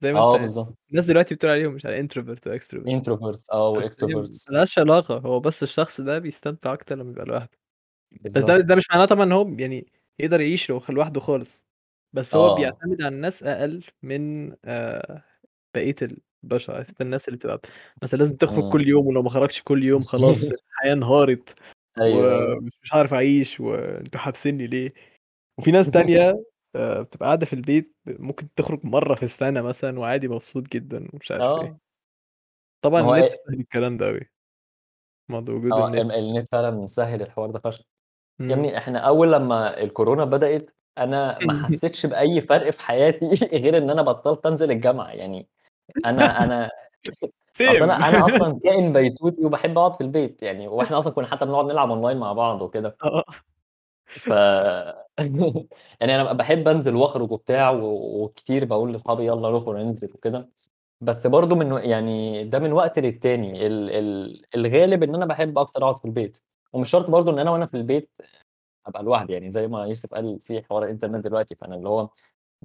زي 0.03 0.13
ما 0.13 0.19
آه 0.19 0.37
أنت 0.37 0.37
بالضبط. 0.37 0.77
الناس 0.91 1.05
دلوقتي 1.05 1.35
بتقول 1.35 1.51
عليهم 1.51 1.73
مش 1.73 1.85
عارف 1.85 2.05
introvert 2.07 2.39
وextrovert 2.49 2.87
introverts 2.87 3.45
آه 3.53 3.69
بس 3.77 3.89
هي 4.01 4.15
ما 4.15 4.21
وextroverts. 4.21 4.53
لهاش 4.53 4.79
علاقة، 4.79 5.17
هو 5.19 5.39
بس 5.41 5.63
الشخص 5.63 6.01
ده 6.01 6.19
بيستمتع 6.19 6.73
أكتر 6.73 6.95
لمّا 6.97 7.11
يبقى 7.11 7.25
لوحده. 7.25 7.59
بس 8.35 8.43
ده 8.43 8.57
بالضبط. 8.57 8.61
ده 8.61 8.75
مش 8.75 8.85
معناه 8.91 9.05
طبعًا 9.05 9.25
إن 9.25 9.33
هو 9.33 9.49
يعني 9.59 9.93
يقدر 10.19 10.41
يعيش 10.41 10.69
لو 10.71 10.81
لوحده 10.89 11.19
خالص، 11.21 11.63
بس 12.13 12.35
هو 12.35 12.49
آه. 12.49 12.51
بيعتمد 12.51 13.01
على 13.03 13.15
الناس 13.15 13.43
أقل 13.43 13.83
من 14.03 14.53
آآ 14.65 15.23
بقية 15.75 15.95
البشر، 16.01 16.21
عارف 16.69 16.89
أنت 16.89 17.01
الناس 17.01 17.27
اللي 17.27 17.37
بتبقى 17.37 17.61
مثلًا 18.03 18.19
لازم 18.19 18.35
تخرج 18.35 18.63
إمم. 18.63 18.69
كل 18.69 18.87
يوم 18.87 19.07
ولو 19.07 19.21
ما 19.23 19.29
خرجش 19.29 19.61
كل 19.63 19.83
يوم 19.83 20.03
خلاص 20.05 20.51
الحياة 20.51 20.93
انهارت 20.93 21.55
أيوه، 22.01 22.31
أيوه. 22.31 22.57
ومش 22.59 22.73
مش 22.83 22.93
هاعرف 22.95 23.13
أعيش 23.13 23.59
وأنتم 23.59 24.19
حابسينّي 24.19 24.67
ليه؟ 24.67 24.93
وفي 25.59 25.71
ناس 25.71 25.91
تانية 25.91 26.43
آآ 26.77 27.01
بتبقى 27.03 27.27
قاعدة 27.27 27.45
في 27.45 27.53
البيت 27.53 27.95
ممكن 28.07 28.49
تخرج 28.55 28.85
مرّة 28.85 29.15
في 29.15 29.23
السَنة 29.23 29.61
مثلًا 29.63 29.99
وعادي 29.99 30.27
مبسوط 30.27 30.63
جدًا 30.73 31.07
ومش 31.13 31.31
عارف 31.31 31.45
إيه. 31.57 31.71
آه. 31.71 31.79
طبعًا 32.81 33.01
هو 33.01 33.09
النت 33.09 33.27
أ 33.27 33.29
سهِّل 33.31 33.59
الكلام 33.59 33.97
ده 33.97 34.07
أوي. 34.09 34.29
بعد 35.29 35.49
وجود 35.49 35.77
آه 35.77 35.87
النت. 35.87 36.01
ال 36.01 36.11
النت 36.11 36.47
فعلًا 36.51 36.71
مسهِّل 36.71 37.21
الحوار 37.21 37.51
ده 37.51 37.59
فشخ. 37.59 37.81
يا. 38.39 38.55
ابني 38.55 38.77
إحنا 38.79 38.99
أول 38.99 39.33
لمّا 39.33 39.81
الكورونا 39.81 40.25
بدأت 40.25 40.69
أنا 40.97 41.41
ما 41.41 41.53
حسيتش 41.53 42.05
بأي 42.05 42.41
فرق 42.41 42.69
في 42.71 42.81
حياتي 42.81 43.25
غير 43.53 43.77
إن 43.77 43.89
أنا 43.89 44.01
بطّلت 44.01 44.45
أنزل 44.45 44.71
الجامعة، 44.71 45.09
يعني 45.11 45.49
أنا 46.05 46.43
أنا 46.43 46.69
أصل 47.67 47.79
same 47.79 47.83
أنا 47.83 48.09
أنا 48.09 48.25
أصلًا 48.27 48.59
كائن 48.63 48.93
بيتوتي 48.93 49.45
وباحب 49.45 49.77
أقعد 49.77 49.95
في 49.95 50.01
البيت 50.01 50.43
يعني، 50.43 50.67
وإحنا 50.67 50.99
أصلًا 50.99 51.13
كنا 51.13 51.27
حتى 51.27 51.45
بنقعد 51.45 51.65
نلعب 51.65 51.89
online 51.89 52.17
مع 52.17 52.33
بعض 52.33 52.61
وكده. 52.61 52.97
آه. 53.03 53.23
ف 54.07 54.27
يعني 56.01 56.15
أنا 56.15 56.33
ب 56.33 56.37
باحب 56.37 56.67
أنزل 56.67 56.95
وأخرج 56.95 57.31
وبتاع 57.31 57.69
و 57.71 58.23
وكتير 58.23 58.65
باقول 58.65 58.93
لأصحابي 58.93 59.25
يالّا 59.25 59.51
نخرج 59.51 59.77
ننزل 59.77 60.11
وكده، 60.15 60.49
بس 61.01 61.27
برضه 61.27 61.55
من 61.55 61.71
يعني 61.85 62.43
ده 62.45 62.59
من 62.59 62.73
وقت 62.73 62.99
للتاني 62.99 63.67
ال 63.67 63.91
ال 63.91 64.43
الغالب 64.55 65.03
إن 65.03 65.15
أنا 65.15 65.27
باحب 65.27 65.57
أكتر 65.59 65.83
أقعد 65.83 65.97
في 65.99 66.05
البيت، 66.05 66.39
ومش 66.73 66.89
شرط 66.91 67.09
برضه 67.11 67.31
إن 67.33 67.39
أنا 67.39 67.51
وأنا 67.51 67.65
في 67.67 67.77
البيت 67.77 68.11
أبقى 68.87 69.03
لوحدي، 69.03 69.33
يعني 69.33 69.51
زي 69.51 69.67
ما 69.67 69.85
يوسف 69.87 70.15
قال 70.15 70.39
في 70.45 70.63
حوار 70.63 70.83
الإنترنت 70.85 71.25
دلوقتي، 71.25 71.55
فأنا 71.55 71.75
اللي 71.75 71.89
هو 71.89 72.09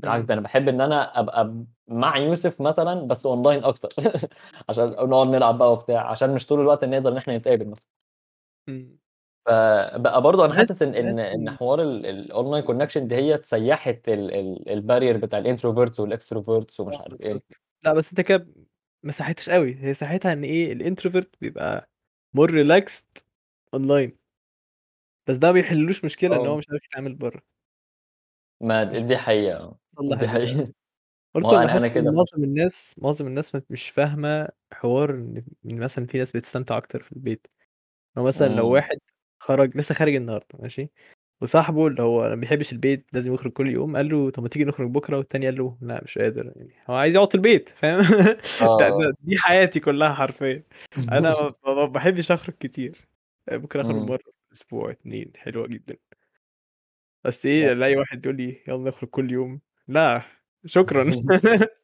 بالعكس 0.01 0.19
إمم. 0.21 0.27
ده 0.27 0.35
أنا 0.35 0.41
باحب 0.43 0.69
إن 0.69 0.81
أنا 0.81 1.21
أبقى 1.21 1.49
ب 1.49 1.67
مع 1.89 2.17
يوسف 2.17 2.61
مثلًا 2.61 2.95
بس 3.09 3.27
online 3.27 3.65
أكتر 3.65 3.89
عشان 4.69 4.91
نقعد 4.91 5.27
نلعب 5.29 5.59
بقى 5.59 5.73
وبتاع، 5.73 6.11
عشان 6.11 6.35
مش 6.35 6.47
طول 6.47 6.61
الوقت 6.61 6.85
نقدر 6.85 7.13
إن 7.13 7.17
إحنا 7.17 7.39
نتقابل 7.39 7.69
مثلًا. 7.69 7.87
إمم. 8.69 8.99
فبقى 9.47 10.23
برضه 10.23 10.47
باحس 10.47 10.59
حاسس 10.59 10.83
باحس 10.83 10.97
إن 10.97 11.19
إن 11.19 11.51
حوار 11.51 11.83
ال 11.83 12.29
الonline 12.33 12.67
connection 12.69 12.99
ديّة 12.99 13.41
سيّحت 13.45 14.09
ال 14.09 14.35
ال 14.35 14.83
الbarrier 14.83 15.17
بتاع 15.25 15.43
الintroverts 15.43 15.95
والextroverts 16.01 16.81
ومش 16.81 16.95
آه 16.95 17.03
عارف. 17.03 17.19
بالضبط. 17.19 17.45
لأ 17.85 17.93
بس 17.95 18.09
أنت 18.11 18.21
كده 18.21 18.47
ما 19.03 19.13
ساحتش 19.13 19.49
أوي، 19.49 19.77
هي 19.81 19.95
ساحتها 19.95 20.33
إن 20.33 20.45
إيه 20.45 20.75
الintrovert 20.75 21.27
بيبقى 21.41 21.89
more 22.39 22.49
relaxed 22.51 23.23
online. 23.77 24.13
بس 25.27 25.37
ده 25.37 25.47
ما 25.49 25.53
بيحلّلوش 25.53 26.05
مشكلة 26.05 26.37
إن 26.37 26.47
هو 26.47 26.55
آه. 26.55 26.59
مش 26.59 26.65
عارف 26.71 26.85
يتعامل 26.85 27.15
برّه. 27.15 27.43
ما 28.61 28.85
دي 28.85 29.17
حقيقة 29.17 29.57
آه، 29.59 29.79
تصلّح 29.99 30.23
دي. 30.27 30.27
حقيقة. 30.27 30.65
ما 31.43 31.49
هو 31.51 31.57
إن 31.57 31.69
كده 31.89 32.11
فعلًا. 32.13 32.13
معظم 32.13 32.45
الناس 32.45 32.95
معظم 32.99 33.27
الناس 33.27 33.57
مش 33.71 33.91
فاهمة 33.91 34.49
حوار 34.73 35.11
إن 35.15 35.45
مثلًا 35.67 36.07
في 36.07 36.19
ناس 36.19 36.33
بتستمتع 36.33 36.77
أكتر 36.79 37.03
في 37.03 37.13
البيت. 37.13 37.49
هو 38.19 38.25
مثلًا 38.25 38.49
لو 38.49 38.69
إمم. 38.69 38.75
واحد 38.75 38.99
خرج 39.41 39.79
لسه 39.79 39.95
خارج 39.97 40.15
النهارده 40.17 40.47
ماشي، 40.61 40.91
وصاحبه 41.43 41.87
اللي 41.89 42.03
هو 42.03 42.29
ما 42.31 42.37
بيحبش 42.37 42.73
البيت 42.73 43.07
لازم 43.15 43.35
يخرج 43.35 43.53
كل 43.53 43.69
يوم، 43.71 43.97
قال 43.97 44.09
له: 44.11 44.31
"طب 44.31 44.45
ما 44.45 44.49
تيجي 44.51 44.67
نخرج 44.67 44.91
بكرة." 44.91 45.19
والتاني 45.19 45.47
قال 45.47 45.59
له: 45.59 45.79
"لأ 45.83 46.03
مش 46.05 46.19
قادر." 46.19 46.53
يعني 46.57 46.75
هو 46.91 46.95
عايز 46.97 47.15
يقعد 47.17 47.29
في 47.31 47.37
البيت 47.37 47.69
فاهم؟ 47.71 48.01
آه، 48.61 48.67
ده 48.79 48.91
آه. 48.91 49.09
دي 49.21 49.39
حياتي 49.39 49.81
كلّها 49.81 50.15
حرفيًا. 50.15 50.65
أنا 51.13 51.35
ما 51.67 51.75
ما 51.75 51.87
باحبش 51.87 52.33
أخرج 52.33 52.55
كتير، 52.61 53.09
ممكن 53.53 53.81
أخرج 53.81 53.97
إمم. 53.97 54.11
مرّة 54.11 54.19
في 54.19 54.31
الأسبوع، 54.53 54.91
2 54.93 55.33
حلوة 55.37 55.67
جدًا. 55.69 55.97
بس 57.25 57.47
إيه، 57.47 57.69
ي 57.69 57.73
ألاقي 57.73 57.97
واحد 57.97 58.25
يقول 58.27 58.37
لي: 58.37 58.63
"يالّا 58.69 58.89
نخرج 58.91 59.09
كل 59.11 59.31
يوم." 59.33 59.61
لأ، 59.89 60.23
شكرًا. 60.67 61.11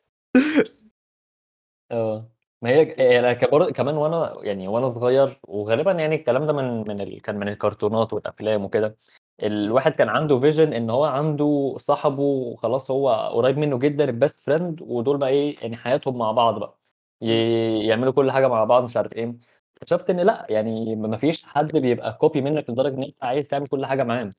آه. 1.91 2.31
ما 2.63 2.71
هي 2.71 3.47
برضه 3.53 3.73
كمان 3.73 3.97
وأنا 3.97 4.37
يعني 4.43 4.69
وأنا 4.69 4.89
صغير 4.89 5.41
وغالبًا 5.49 5.93
يعني 5.93 6.15
الكلام 6.15 6.47
ده 6.47 6.53
من 6.53 6.81
من 6.89 7.01
ال 7.01 7.23
كان 7.23 7.37
من 7.39 7.49
الكرتونات 7.49 8.13
والأفلام 8.13 8.65
وكده،. 8.65 8.97
الواحد 9.43 9.93
كان 9.93 10.09
عنده 10.09 10.41
vision 10.41 10.59
إن 10.61 10.91
هو 10.91 11.05
عنده 11.05 11.75
صاحبه 11.79 12.57
خلاص 12.57 12.91
هو 12.91 13.11
قريب 13.35 13.59
منه 13.59 13.79
جدًا 13.79 14.07
الbest 14.07 14.35
friend 14.51 14.83
ودول 14.83 15.19
بقى 15.19 15.29
إيه، 15.29 15.57
يعني 15.61 15.77
حياتهم 15.77 16.19
مع 16.19 16.33
بعض 16.33 16.59
بقى، 16.59 16.79
ي. 17.23 17.87
يعملوا 17.87 18.13
كل 18.13 18.31
حاجة 18.31 18.49
مع 18.49 18.65
بعض 18.65 18.85
مش 18.85 18.97
عارف 18.97 19.13
إيه، 19.13 19.35
اكتشفت 19.77 20.11
إن 20.11 20.21
لأ، 20.21 20.47
يعني 20.51 20.97
ما 20.97 21.17
فيش 21.17 21.45
حد 21.45 21.73
بيبقى 21.73 22.19
copy 22.25 22.37
منّك 22.37 22.71
لدرجة 22.71 22.95
إن 22.95 23.03
أنت 23.03 23.25
عايز 23.25 23.49
تعمل 23.49 23.67
كل 23.69 23.87
حاجة 23.87 24.03
معاه. 24.05 24.35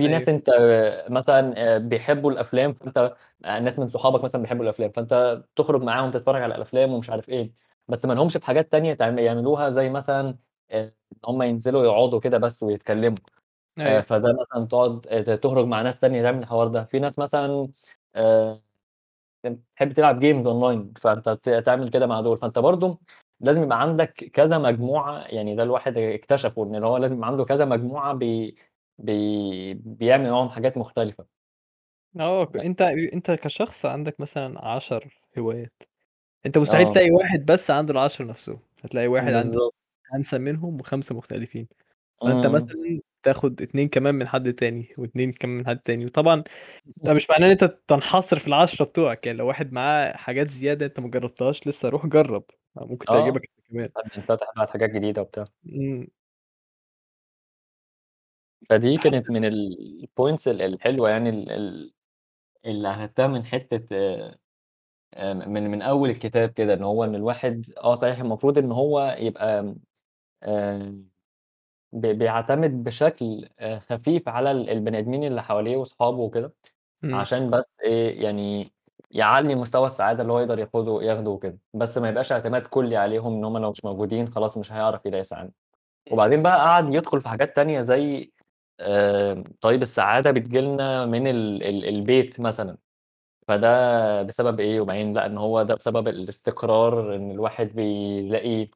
في 0.00 0.08
ناس. 0.08 0.28
أنت 0.28 0.46
مثلًا 1.10 1.54
آآ 1.74 1.78
بيحبوا 1.78 2.30
الأفلام، 2.32 2.72
فأنت 2.74 3.16
آآ 3.44 3.60
ناس 3.60 3.78
من 3.78 3.88
صحابك 3.90 4.24
مثلًا 4.24 4.42
بيحبوا 4.42 4.64
الأفلام، 4.64 4.90
فأنت 4.92 5.42
تخرج 5.56 5.82
معاهم 5.82 6.10
تتفرّج 6.10 6.42
على 6.42 6.54
الأفلام 6.54 6.92
ومش 6.92 7.10
عارف 7.10 7.28
إيه، 7.28 7.52
بس 7.88 8.04
ما 8.06 8.12
لهمش 8.14 8.36
في 8.36 8.46
حاجات 8.46 8.72
تانية 8.72 8.96
يعملوها 9.00 9.70
زي 9.70 9.90
مثلًا 9.90 10.36
إن 10.72 10.92
هم 11.26 11.42
ينزلوا 11.42 11.84
يقعدوا 11.84 12.20
كده 12.20 12.38
بس 12.38 12.62
ويتكلّموا. 12.62 13.16
آآ 13.86 13.90
أيوه. 13.90 14.02
فده 14.02 14.28
مثلًا 14.40 14.66
تقعد 14.68 15.00
تخرج 15.42 15.66
مع 15.66 15.82
ناس 15.82 16.00
تانية 16.00 16.22
تعمل 16.22 16.38
الحوار 16.40 16.68
ده. 16.68 16.84
في 16.84 16.98
ناس 17.00 17.18
مثلًا 17.18 17.68
آآ 18.16 18.62
بتحب 19.44 19.92
تلعب 19.92 20.20
games 20.24 20.46
online 20.46 21.00
فأنت 21.02 21.28
ت 21.30 21.50
تعمل 21.50 21.90
كده 21.90 22.06
مع 22.06 22.20
دول، 22.20 22.38
فأنت 22.38 22.58
برضه 22.58 23.00
لازم 23.40 23.62
يبقى 23.62 23.80
عندك 23.82 24.12
كذا 24.34 24.58
مجموعة 24.58 25.18
يعني 25.28 25.56
ده 25.56 25.62
الواحد 25.62 25.98
اكتشفه 25.98 26.64
إن 26.64 26.84
هو 26.84 26.96
لازم 26.96 27.16
يبقى 27.16 27.28
عنده 27.28 27.44
كذا 27.44 27.64
مجموعة 27.64 28.14
بي 28.14 28.56
بي 29.00 29.74
بيعمل 29.74 30.30
معاهم 30.30 30.48
حاجات 30.50 30.76
مختلفة. 30.78 31.26
آه، 32.18 32.44
ك 32.44 32.56
ب 32.56 32.56
أنت 32.56 32.80
أنت 32.82 33.30
كشخص 33.30 33.86
عندك 33.86 34.20
مثلًا 34.20 34.64
10 34.68 35.10
هوايات، 35.38 35.82
أنت 36.46 36.58
مستحيل 36.58 36.86
آه. 36.86 36.94
تلاقي 36.94 37.10
واحد 37.12 37.46
بس 37.46 37.70
عنده 37.70 37.92
ال10 37.94 38.24
نفسهم، 38.24 38.60
هتلاقي 38.84 39.08
واحد 39.08 39.34
عنده 39.34 39.60
بالضبط. 39.60 39.74
5 40.12 40.38
منهم 40.38 40.78
و5 40.82 41.12
مختلفين، 41.12 41.68
فأنت 42.26 42.46
إمم. 42.46 42.46
مثلًا 42.46 43.00
تاخد 43.24 43.62
2 43.62 43.88
كمان 43.88 44.14
من 44.16 44.28
حد 44.28 44.54
تاني 44.54 44.94
و2 44.98 45.32
كمان 45.32 45.58
من 45.58 45.66
حد 45.68 45.80
تاني، 45.80 46.06
وطبعًا 46.06 46.44
ده 46.96 47.14
مش 47.14 47.30
معناه 47.30 47.46
إن 47.46 47.52
أنت 47.52 47.64
تنحصر 47.88 48.38
في 48.40 48.48
ال10 48.48 48.84
بتوعك، 48.84 49.26
يعني 49.26 49.38
لو 49.38 49.48
واحد 49.48 49.72
معاه 49.72 50.16
حاجات 50.16 50.50
زيادة 50.50 50.86
أنت 50.86 51.00
ما 51.00 51.08
جربتهاش 51.10 51.68
لسه 51.68 51.90
روح 51.90 52.06
جرّب، 52.06 52.44
ممكن 52.76 53.08
آه، 53.08 53.10
تعجبك 53.10 53.42
أنت 53.58 53.68
كمان. 53.70 53.90
بتنفتح 54.06 54.46
بقى 54.46 54.60
على 54.62 54.68
حاجات 54.68 54.90
جديدة 54.90 55.22
وبتاع. 55.22 55.44
إمم. 58.60 58.66
فدي 58.70 58.96
كانت 58.98 59.30
من 59.30 59.50
الpoints 59.50 60.48
ال 60.48 60.62
الحلوة 60.62 61.10
يعني 61.10 61.28
ال 61.30 61.50
ال 61.52 61.92
اللي 62.66 62.90
أخدتها 62.90 63.26
من 63.26 63.44
حتة 63.44 63.86
آآ 63.96 65.34
من 65.34 65.70
من 65.70 65.82
أول 65.82 66.10
الكتاب 66.10 66.50
كده، 66.50 66.74
إن 66.74 66.82
هو 66.84 67.04
إن 67.04 67.14
الواحد 67.14 67.66
آه 67.84 67.94
صحيح 67.94 68.20
المفروض 68.20 68.58
إن 68.58 68.72
هو 68.72 69.16
يبقى 69.20 69.74
ب 71.92 72.06
بيعتمد 72.06 72.84
بشكل 72.84 73.48
خفيف 73.80 74.28
على 74.28 74.50
ال 74.50 74.70
البني 74.70 74.98
آدمين 74.98 75.24
اللي 75.24 75.42
حواليه 75.42 75.76
وأصحابه 75.76 76.18
وكده، 76.18 76.52
إمم. 77.04 77.14
عشان 77.14 77.50
بس 77.50 77.64
إيه، 77.84 78.24
يعني 78.24 78.72
يعلّي 79.10 79.54
مستوى 79.54 79.86
السعادة 79.86 80.22
اللي 80.22 80.32
هو 80.32 80.40
يقدر 80.40 80.58
ياخده 80.58 81.02
ياخده 81.02 81.30
وكده، 81.30 81.58
بس 81.74 81.98
ما 81.98 82.08
يبقاش 82.08 82.32
اعتماد 82.32 82.62
كلّي 82.62 82.96
عليهم 82.96 83.34
إن 83.34 83.44
هم 83.44 83.58
لو 83.58 83.70
مش 83.70 83.84
موجودين 83.84 84.28
خلاص 84.28 84.58
مش 84.58 84.72
هيعرف 84.72 85.06
يلاقي 85.06 85.24
سعادة. 85.24 85.52
وبعدين 86.12 86.42
بقى 86.42 86.56
قعد 86.58 86.94
يدخل 86.94 87.20
في 87.20 87.28
حاجات 87.28 87.56
تانية 87.56 87.82
زي 87.82 88.32
آآ 88.80 89.44
طيب 89.60 89.82
السعادة 89.82 90.30
بتيجي 90.30 90.60
لنا 90.60 91.06
من 91.06 91.26
ال 91.26 91.62
ال 91.62 91.84
البيت 91.88 92.40
مثلًا، 92.40 92.78
فده 93.48 94.22
بسبب 94.22 94.60
إيه؟ 94.60 94.80
وبعدين 94.80 95.14
لقى 95.14 95.26
إن 95.26 95.38
هو 95.38 95.62
ده 95.62 95.74
بسبب 95.76 96.08
الاستقرار، 96.08 97.16
إن 97.16 97.30
الواحد 97.30 97.68
بيلاقي 97.68 98.66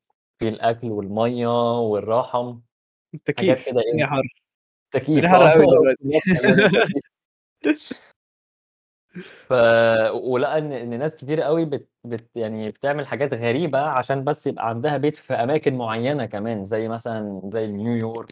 في 0.41 0.49
الأكل 0.49 0.91
والمَيّة 0.93 1.81
والراحة، 1.81 2.61
حاجات 3.39 3.59
التكييف، 3.59 3.67
كده 3.67 3.81
إيه 3.83 4.07
حَر، 4.07 4.19
الدنيا 4.21 4.31
تكييف 4.93 5.27
حَر 5.27 5.43
آه 5.47 5.53
أوي 5.55 5.67
دلوقتي. 5.67 6.05
بالضبط 6.05 6.45
لازم 6.45 6.69
تكييف. 6.69 7.05
ف 9.49 9.53
ولقى 10.15 10.59
إن 10.59 10.73
إن 10.73 10.99
ناس 10.99 11.17
كتيرة 11.17 11.43
أوي 11.43 11.65
بت 11.65 11.89
بت 12.05 12.31
يعني 12.37 12.71
بتعمل 12.71 13.07
حاجات 13.07 13.35
غريبة 13.35 13.79
عشان 13.81 14.25
بس 14.25 14.47
يبقى 14.47 14.69
عندها 14.69 14.97
بيت 14.97 15.17
في 15.17 15.35
أماكن 15.35 15.75
معيّنة 15.79 16.27
كمان، 16.27 16.65
زي 16.65 16.89
مثلًا 16.89 17.41
زي 17.53 17.67
نيويورك 17.67 18.29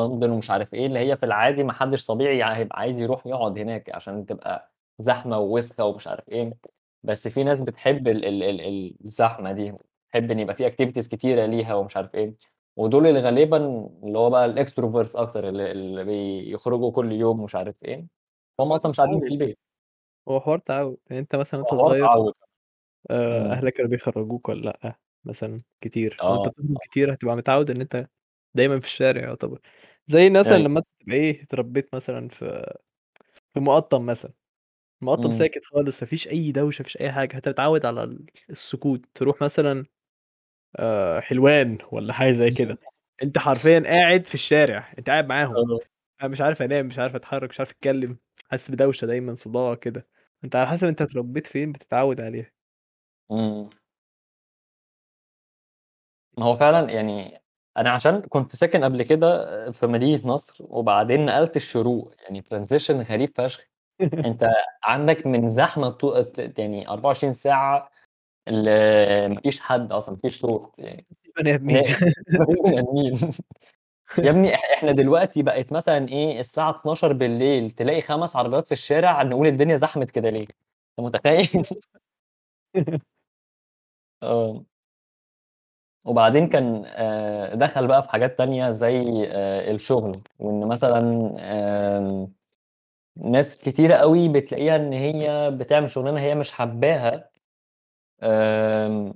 ولندن 0.00 0.30
ومش 0.30 0.50
عارف 0.50 0.74
إيه، 0.74 0.86
اللي 0.86 0.98
هي 0.98 1.16
في 1.16 1.26
العادي 1.26 1.64
ما 1.64 1.72
حدش 1.72 2.06
طبيعي 2.06 2.56
هيبقى 2.56 2.78
عايز 2.80 3.00
يروح 3.00 3.26
يقعد 3.26 3.58
هناك 3.58 3.94
عشان 3.94 4.26
تبقى 4.26 4.72
زحمة 4.98 5.38
ووسخة 5.38 5.84
ومش 5.84 6.08
عارف 6.08 6.28
إيه، 6.28 6.54
بس 7.02 7.28
في 7.28 7.44
ناس 7.44 7.60
بتحب 7.62 8.08
ال 8.08 8.24
ال 8.24 8.42
ال 8.42 8.60
ال 8.60 8.96
الزحمة 9.04 9.52
دي، 9.52 9.72
بتحب 10.08 10.30
إن 10.30 10.38
يبقى 10.40 10.54
في 10.56 10.70
activities 10.70 11.08
كتيرة 11.08 11.46
ليها 11.46 11.74
ومش 11.74 11.96
عارف 11.96 12.14
إيه، 12.14 12.34
ودول 12.76 13.06
اللي 13.06 13.20
غالبًا 13.20 13.56
اللي 14.04 14.18
هو 14.18 14.30
بقى 14.30 14.54
الextroverts 14.54 15.16
أكتر 15.16 15.48
اللي 15.48 15.72
اللي 15.72 16.04
بيخرجوا 16.04 16.92
كل 16.92 17.12
يوم 17.12 17.40
ومش 17.40 17.54
عارف 17.54 17.76
إيه، 17.84 18.06
هُم 18.60 18.72
أصلًا 18.72 18.90
مش 18.90 18.96
قاعدين 19.00 19.20
في 19.20 19.28
البيت. 19.34 19.58
هو 20.28 20.40
حوار 20.40 20.58
تعوّد، 20.58 20.98
يعني 21.10 21.20
أنت 21.22 21.36
مثلًا 21.36 21.60
هو 21.64 21.70
وأنت 21.70 21.74
حوار 21.76 21.92
صغير 21.94 22.10
تعوّد. 22.12 22.34
آآ 23.10 23.52
إمم. 23.52 23.52
أهلك 23.52 23.72
كانوا 23.72 23.90
بيخرّجوك 23.90 24.48
والّا 24.48 24.78
لأ 24.84 24.98
مثلًا 25.24 25.62
كتير؟ 25.80 26.24
لو 26.28 26.36
أنت 26.36 26.48
آه، 26.48 26.50
بتخرج 26.50 26.76
آه. 26.76 26.80
كتير 26.82 27.14
هتبقى 27.14 27.36
متعوّد 27.36 27.70
إن 27.70 27.80
أنت 27.80 28.08
دايمًا 28.54 28.80
في 28.80 28.86
الشارع 28.86 29.22
يعتبر، 29.22 29.60
زي 30.08 30.30
مثلًا 30.30 30.56
أيوه. 30.56 30.68
لمّا 30.68 30.78
أنت 30.80 30.86
تبقى 31.00 31.16
إيه، 31.16 31.42
اتربيت 31.42 31.94
مثلًا 31.94 32.28
في 32.28 32.74
في 33.54 33.60
مُقطّم 33.60 34.06
مثلًا، 34.06 34.32
مُقطّم 35.02 35.30
إمم. 35.30 35.32
ساكت 35.32 35.64
خالص 35.64 36.02
ما 36.04 36.08
فيش 36.10 36.28
أي 36.28 36.52
دوشة، 36.52 36.82
ما 36.82 36.84
فيش 36.84 36.98
أي 37.00 37.12
حاجة، 37.12 37.36
هتتعوّد 37.36 37.86
على 37.86 38.04
ال 38.04 38.26
السكوت، 38.50 39.02
تروح 39.14 39.42
مثلًا 39.42 39.86
آآ 40.76 41.20
حلوان 41.20 41.78
والّا 41.92 42.12
حاجة 42.12 42.32
زي 42.32 42.50
كده، 42.50 42.78
أنت 43.22 43.38
حرفيًا 43.38 43.80
قاعد 43.86 44.26
في 44.26 44.34
الشارع، 44.34 44.94
أنت 44.98 45.10
قاعد 45.10 45.26
معاهم، 45.28 45.64
آه. 45.70 45.78
أنا 46.22 46.28
مش 46.30 46.40
عارف 46.40 46.62
أنام، 46.62 46.86
مش 46.86 46.98
عارف 47.00 47.16
أتحرّك، 47.16 47.50
مش 47.50 47.60
عارف 47.60 47.70
أتكلّم، 47.72 48.18
حاسس 48.50 48.72
بدوشة 48.72 49.06
دايمًا، 49.06 49.34
صداع 49.34 49.74
كده، 49.76 50.08
أنت 50.44 50.56
على 50.56 50.68
حسب 50.68 50.88
أنت 50.88 51.02
اتربيت 51.02 51.48
فين 51.48 51.72
بتتعوّد 51.72 52.20
عليها. 52.22 52.52
ما 56.36 56.44
هو 56.46 56.56
فعلًا 56.56 56.90
يعني 56.90 57.40
أنا 57.78 57.90
عشان 57.90 58.20
كنت 58.20 58.56
ساكن 58.56 58.84
قبل 58.84 59.02
كده 59.02 59.70
في 59.72 59.86
مدينة 59.86 60.20
نصر، 60.28 60.56
وبعدين 60.68 61.26
نقلت 61.26 61.56
الشروق، 61.56 62.14
يعني 62.22 62.42
transition 62.42 62.90
غريب 63.10 63.32
فشخ، 63.36 63.64
أنت 64.24 64.50
عندك 64.84 65.26
من 65.26 65.48
زحمة 65.48 65.90
ط 65.90 66.06
ت 66.18 66.58
يعني 66.58 66.88
24 66.90 67.34
ساعة 67.34 67.90
ال 68.48 68.64
ما 69.34 69.40
فيش 69.42 69.60
حد 69.60 69.92
أصلًا، 69.92 70.14
ما 70.16 70.20
فيش 70.22 70.40
صوت 70.40 70.80
يعني 70.80 71.06
بني 71.38 71.58
فيش 72.46 72.56
بني 72.64 72.80
آدمين. 72.80 73.14
يا 74.24 74.30
ابني 74.30 74.56
إح 74.56 74.62
إحنا 74.74 74.92
دلوقتي 74.92 75.42
بقت 75.44 75.72
مثلًا 75.72 76.08
إيه 76.08 76.40
الساعة 76.40 76.70
00:00 76.70 77.12
تلاقي 77.76 78.02
5 78.02 78.36
عربيات 78.36 78.66
في 78.66 78.72
الشارع 78.72 79.22
نقول 79.24 79.46
الدنيا 79.48 79.76
زحمت 79.76 80.12
كده 80.12 80.30
ليه؟ 80.30 80.42
أنت 81.00 81.00
متخيل؟ 81.00 81.64
آه. 84.22 84.67
وبعدين 86.08 86.48
كان 86.48 86.82
آآ 86.86 87.54
دخل 87.54 87.86
بقى 87.86 88.02
في 88.02 88.08
حاجات 88.10 88.38
تانية 88.38 88.70
زي 88.70 89.26
آآ 89.32 89.70
الشغل، 89.70 90.20
وإن 90.38 90.68
مثلًا 90.68 91.00
ناس 93.16 93.62
كتيرة 93.62 93.94
أوي 93.94 94.28
بتلاقيها 94.28 94.76
إن 94.76 94.92
هي 94.92 95.50
بتعمل 95.50 95.90
شغلانة 95.90 96.20
هي 96.20 96.34
مش 96.34 96.50
حاباها 96.52 97.30
آمم 98.22 99.14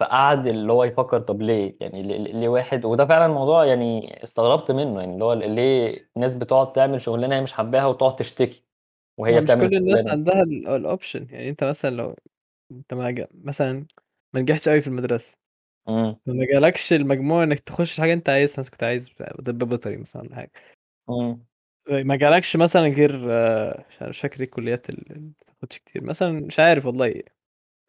فقعد 0.00 0.46
اللي 0.46 0.72
هو 0.72 0.84
يفكّر 0.84 1.20
طَب 1.20 1.42
ليه؟ 1.42 1.76
يعني 1.80 2.02
ل 2.02 2.08
ل 2.24 2.36
ليه 2.40 2.48
واحد 2.48 2.84
وده 2.84 3.06
فعلًا 3.06 3.28
موضوع 3.34 3.64
يعني 3.66 4.22
استغربت 4.24 4.72
منّه، 4.72 5.00
يعني 5.00 5.14
اللي 5.14 5.24
هو 5.24 5.32
ليه 5.34 6.10
ناس 6.16 6.34
بتقعد 6.34 6.72
تعمل 6.72 7.00
شغلانة 7.00 7.36
هي 7.36 7.42
مش 7.42 7.52
حاباها 7.52 7.86
وتقعد 7.86 8.16
تشتكي 8.16 8.64
ما 9.28 9.32
وهي 9.32 9.40
مش 9.40 9.44
بتعمل 9.44 9.66
كل 9.68 9.74
الناس 9.76 10.00
الشغلانة 10.00 10.10
دي؟ 10.10 10.10
عندها 10.12 10.42
ال 10.42 10.66
الoption 10.98 11.32
يعني 11.32 11.48
أنت 11.50 11.64
مثلًا 11.64 11.90
لو 11.90 12.14
أنت 12.72 12.94
ما 12.94 13.28
مثلًا 13.44 13.86
ما 14.34 14.40
نجحتش 14.40 14.68
أوي 14.68 14.80
في 14.80 14.86
المدرسة، 14.88 15.36
إمم. 15.90 16.20
فما 16.26 16.46
جالكش 16.46 16.92
المجموع 16.92 17.42
إنّك 17.42 17.60
تخُش 17.60 18.00
حاجة 18.00 18.12
أنت 18.12 18.28
عايزها، 18.28 18.60
مثلًا 18.60 18.70
كنت 18.72 18.82
عايز 18.82 19.08
طِب 19.46 19.68
بيطري 19.68 19.96
مثلًا 19.96 20.22
والّا 20.22 20.36
حاجة. 20.36 20.52
إمم. 21.10 21.46
آآ 21.90 22.04
ما 22.04 22.16
جالكش 22.16 22.56
مثلًا 22.56 22.82
غير 22.88 23.16
مش 23.90 24.02
مش 24.02 24.20
فاكر 24.20 24.40
إيه 24.40 24.46
الكليات 24.46 24.90
ال 24.90 25.12
اللي 25.12 25.20
ما 25.20 25.32
بتاخدش 25.52 25.78
كتير، 25.78 26.04
مثلًا 26.04 26.32
مش 26.32 26.58
عارف 26.60 26.86
والله 26.86 27.22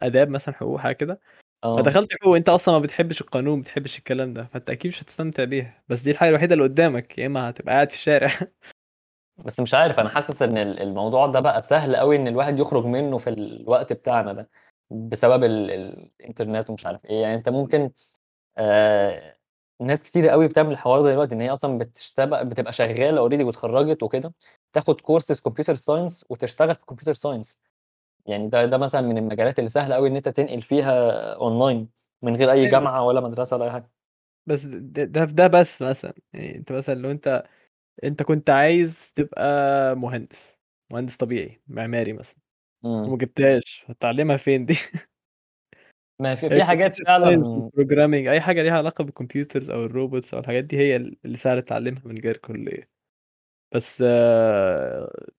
آداب 0.04 0.30
مثلًا، 0.30 0.56
حقوق، 0.56 0.80
حاجة 0.80 0.96
كده، 0.96 1.22
آه. 1.64 1.78
فدخلت 1.78 2.10
حقوق 2.22 2.34
وأنت 2.34 2.50
أصلًا 2.50 2.76
ما 2.76 2.82
بتحبش 2.82 3.22
القانون، 3.22 3.58
ما 3.58 3.64
بتحبش 3.64 4.00
الكلام 4.00 4.34
ده، 4.34 4.46
فأنت 4.46 4.72
أكيد 4.72 4.92
مش 4.92 5.04
هتستمتع 5.04 5.46
بيها، 5.46 5.84
بس 5.90 6.02
دي 6.02 6.12
الحاجة 6.12 6.30
الوحيدة 6.30 6.54
اللي 6.56 6.66
قدّامك، 6.66 7.20
يا 7.20 7.28
إمّا 7.28 7.50
هتبقى 7.50 7.74
قاعد 7.76 7.90
في 7.90 7.96
الشارع. 7.96 8.32
بس 9.46 9.60
مش 9.60 9.74
عارف 9.74 10.00
أنا 10.00 10.10
حاسس 10.10 10.44
ال 10.44 10.58
الموضوع 10.82 11.28
ده 11.28 11.40
بقى 11.40 11.62
سهل 11.62 11.96
أوي 11.96 12.16
إن 12.16 12.28
الواحد 12.28 12.60
يخرج 12.60 12.86
منّه 12.86 13.18
في 13.18 13.32
الوقت 13.32 13.94
بتاعنا 13.94 14.34
ده، 14.34 14.50
بسبب 14.92 15.44
ال 15.44 15.72
الإنترنت 15.72 16.70
ومش 16.70 16.86
عارف 16.86 17.06
إيه، 17.06 17.22
يعني 17.22 17.36
أنت 17.36 17.50
ممكن 17.50 17.92
آآ 18.58 19.34
ناس 19.82 20.04
كتيرة 20.04 20.32
أوي 20.32 20.48
بتعمل 20.48 20.72
الحوار 20.74 21.02
ده 21.04 21.12
دلوقتي، 21.12 21.36
إن 21.36 21.42
هي 21.42 21.50
أصلًا 21.50 21.78
بتشتب 21.80 22.50
بتبقى 22.50 22.74
شغّالة 22.74 23.30
already 23.30 23.42
واتخرّجت 23.42 24.04
وكده، 24.04 24.34
تاخد 24.74 25.02
courses 25.02 25.38
computer 25.50 25.76
science 25.78 26.24
وتشتغل 26.30 26.76
في 26.76 26.82
computer 26.94 27.14
science 27.16 27.58
يعني 28.28 28.50
ده 28.50 28.66
ده 28.66 28.78
مثلًا 28.80 29.02
من 29.02 29.20
المجالات 29.20 29.60
اللي 29.60 29.70
سهلة 29.72 29.96
أوي 29.98 30.10
إن 30.10 30.18
أنت 30.18 30.30
تنقل 30.30 30.64
فيها 30.64 31.36
online 31.40 31.86
من 32.24 32.36
غير 32.36 32.52
أيوه. 32.52 32.70
جامعة 32.70 33.04
ولا 33.06 33.22
مدرسة 33.22 33.58
ولا 33.58 33.66
أي 33.66 33.72
حاجة. 33.72 33.92
بس 34.46 34.66
ده 34.66 35.04
ده 35.26 35.48
بس 35.48 35.82
مثلًا، 35.82 36.14
يعني 36.34 36.56
أنت 36.58 36.72
مثلًا 36.72 36.94
لو 36.96 37.12
أنت 37.12 37.44
أنت 38.06 38.24
كنت 38.24 38.52
عايز 38.52 39.14
تبقى 39.16 39.44
مهندس، 39.98 40.58
مهندس 40.92 41.18
طبيعي، 41.18 41.62
معماري 41.68 42.14
مثلًا 42.14 42.41
وما 43.06 43.18
جبتهاش، 43.18 43.84
هتتعلّمها 43.88 44.38
فين 44.38 44.66
دي؟ 44.66 44.78
ما 46.20 46.36
في 46.36 46.50
في 46.52 46.64
حاجات 46.64 46.96
فعلًا 47.06 47.44
وprogramming 47.76 48.28
أي 48.30 48.42
حاجة 48.42 48.62
ليها 48.64 48.74
علاقة 48.78 49.04
بالcomputers 49.06 49.70
أو 49.70 49.88
الrobots 49.90 50.34
أو 50.34 50.40
الحاجات 50.40 50.64
دي 50.64 50.78
هي 50.78 50.96
ال 50.96 51.18
اللي 51.26 51.38
سهل 51.38 51.62
تتعلّمها 51.62 52.02
من 52.06 52.18
غير 52.22 52.38
كُلّية. 52.38 52.90
بس 53.76 54.04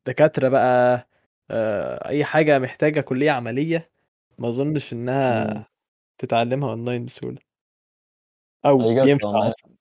دكاترة 0.07 0.49
بقى 0.49 1.09
آآ 1.51 2.09
أي 2.09 2.25
حاجة 2.25 2.59
محتاجة 2.59 3.01
كُلّية 3.01 3.31
عملية، 3.31 3.91
ما 4.39 4.49
أظنش 4.49 4.93
إمم. 5.31 5.63
إنّها 5.63 5.69
تتعلّمها 6.19 6.73
أو 8.65 8.95
guess 8.95 9.17
آه 9.25 9.45
ينفع. 9.45 9.73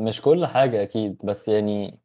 مش 0.00 0.22
كل 0.22 0.46
حاجة 0.46 0.82
أكيد، 0.84 1.18
بس 1.26 1.48
يعني 1.48 2.00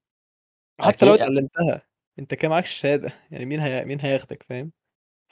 وحتى 0.79 1.05
لو 1.05 1.13
اتعلّمتها، 1.13 1.81
أنت 2.19 2.33
كده 2.33 2.50
معاكش 2.50 2.71
شهادة، 2.71 3.10
يعني 3.31 3.45
مين 3.45 3.60
هي 3.60 3.86
مين 3.86 4.00
هياخدك 4.01 4.43
فاهم؟ 4.43 4.71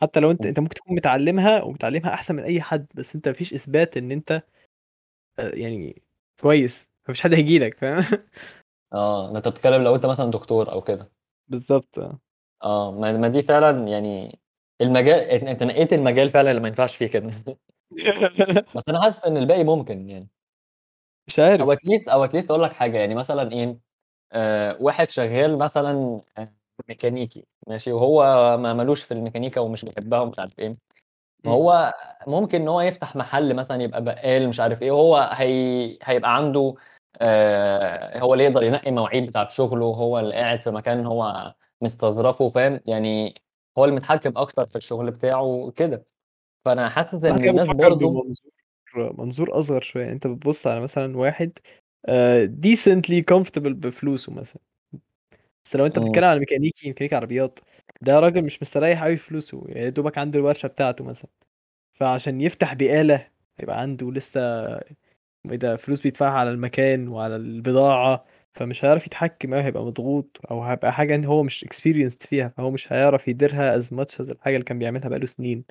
حتى 0.01 0.19
لو 0.19 0.32
إمم. 0.32 0.38
أنت 0.45 0.60
ممكن 0.60 0.76
تكون 0.76 0.95
متعلّمها 0.95 1.62
ومتعلّمها 1.63 2.13
أحسن 2.13 2.36
من 2.36 2.43
أي 2.43 2.62
حد، 2.62 2.88
بس 2.95 3.15
أنت 3.15 3.28
ما 3.28 3.34
فيش 3.34 3.54
إثبات 3.54 3.97
إن 3.97 4.12
أنت 4.12 4.32
آآ 5.39 5.56
يعني 5.56 6.04
كويس، 6.41 6.88
ما 7.10 7.15
فيش 7.15 7.24
حد 7.24 7.34
هييجي 7.34 7.60
لك 7.60 7.78
فاهم؟ 7.80 8.06
آه، 8.93 9.32
ده 9.32 9.38
أنت 9.38 9.47
بتتكلّم 9.47 9.84
لو 9.84 9.95
أنت 9.95 10.06
مثلًا 10.06 10.32
دكتور 10.32 10.71
أو 10.71 10.82
كده. 10.82 11.12
بالضبط 11.47 12.00
آه. 12.00 12.19
آه، 12.63 12.91
ما 12.91 13.12
ما 13.17 13.28
دي 13.28 13.41
فعلًا 13.43 13.88
يعني 13.88 14.39
المجال 14.82 15.19
أنت 15.19 15.63
نقيت 15.63 15.93
المجال 15.93 16.30
فعلًا 16.30 16.50
اللي 16.52 16.62
ما 16.62 16.67
ينفعش 16.67 16.95
فيه 16.95 17.08
كده. 17.08 17.32
بس 18.76 18.89
أنا 18.89 19.02
حاسس 19.02 19.26
إن 19.26 19.38
الباقي 19.38 19.63
ممكن 19.63 20.10
يعني. 20.10 20.30
مش 21.28 21.39
عارف. 21.39 21.62
least 21.86 22.10
أو 22.10 22.28
at 22.28 22.32
least 22.32 22.45
أقول 22.52 22.63
لك 22.63 22.74
حاجة، 22.74 22.97
يعني 22.97 23.15
مثلًا 23.15 23.52
إيه، 23.52 23.80
آآ 24.34 24.78
واحد 24.82 25.10
شغّال 25.12 25.58
مثلًا 25.60 26.21
آآ 26.38 26.54
ميكانيكي 26.89 27.46
ماشي، 27.68 27.92
وهو 27.92 28.24
ما 28.58 28.74
ما 28.74 28.84
لوش 28.84 29.04
في 29.04 29.13
الميكانيكا 29.13 29.62
ومش 29.62 29.86
بيحبها 29.86 30.20
ومش 30.20 30.39
عارف 30.39 30.60
إيه، 30.60 30.68
إمم. 30.68 30.78
فهو 31.46 31.94
ممكن 32.28 32.62
إن 32.62 32.68
هو 32.68 32.82
يفتح 32.82 33.15
محل 33.15 33.56
مثلًا 33.56 33.84
يبقى 33.84 34.04
بقّال 34.04 34.50
مش 34.50 34.60
عارف 34.60 34.82
إيه، 34.82 34.92
وهو 34.92 35.18
هي 35.34 36.00
هيبقى 36.04 36.36
عنده 36.38 36.76
آآ 37.22 38.20
هو 38.20 38.34
اللي 38.34 38.46
يقدر 38.46 38.63
ينقّي 38.63 38.89
المواعيد 38.89 39.28
بتاعة 39.28 39.50
شغله، 39.50 39.86
هو 39.86 40.20
اللي 40.20 40.36
قاعد 40.36 40.62
في 40.62 40.72
مكان 40.72 41.06
هو 41.06 41.56
مستظرفه 41.82 42.50
فاهم، 42.50 42.80
يعني 42.88 43.36
هو 43.78 43.86
اللي 43.86 43.96
متحكّم 43.98 44.34
أكتر 44.38 44.68
في 44.68 44.76
الشغل 44.76 45.12
بتاعه 45.12 45.44
وكده، 45.44 46.06
فأنا 46.65 46.89
حاسس 46.89 47.26
كده 47.26 47.52
الناس 47.52 47.68
برضه 47.70 48.22
منظور 48.96 49.60
أصغر 49.60 49.82
شوية، 49.82 50.04
يعني 50.04 50.15
أنت 50.15 50.28
بتبُص 50.28 50.68
على 50.68 50.82
مثلًا 50.82 51.18
واحد 51.18 51.58
decently 52.65 53.24
comfortable 53.34 53.74
بفلوسه 53.74 54.32
مثلًا. 54.34 54.62
بس 55.69 55.75
لو 55.75 55.86
أنت 55.86 55.97
إمم. 55.97 56.05
بتتكلّم 56.05 56.23
على 56.25 56.39
ميكانيكي، 56.39 56.88
ميكانيكي 56.88 57.15
عربيات، 57.15 57.60
ده 58.01 58.19
راجل 58.19 58.41
مش 58.43 58.62
مستريّح 58.62 59.05
في 59.08 59.17
فلوسه، 59.17 59.63
يا 59.69 59.89
دوبك 59.89 60.17
عنده 60.17 60.39
الورشة 60.39 60.67
بتاعته 60.67 61.03
مثلًا، 61.03 61.29
فعشان 61.93 62.41
يفتح 62.41 62.73
بقالة 62.73 63.27
هيبقى 63.60 63.82
عنده 63.82 64.12
لسه 64.12 64.41
إيه 65.51 65.58
ده، 65.58 65.75
فلوس 65.77 66.01
بيدفعها 66.01 66.32
على 66.39 66.51
المكان 66.51 67.08
وعلى 67.08 67.36
البضاعة، 67.36 68.25
فمش 68.55 68.86
هيعرف 68.86 69.08
يتحكّم 69.08 69.53
أوي 69.53 69.63
هيبقى 69.63 69.84
مضغوط، 69.86 70.38
أو 70.51 70.63
هيبقى 70.63 70.93
حاجة 70.93 71.15
إن 71.15 71.25
هو 71.25 71.43
مش 71.43 71.65
experienced 71.65 72.27
فيها، 72.27 72.47
فهو 72.49 72.71
مش 72.71 72.93
هيعرف 72.93 73.27
يديرها 73.27 73.82
as 73.82 73.86
much 73.86 74.17
as 74.17 74.29
الحاجة 74.29 74.55
اللي 74.55 74.65
كان 74.65 74.79
بيعملها 74.79 75.10
بقى 75.10 75.19
له 75.19 75.25
سنين. 75.27 75.65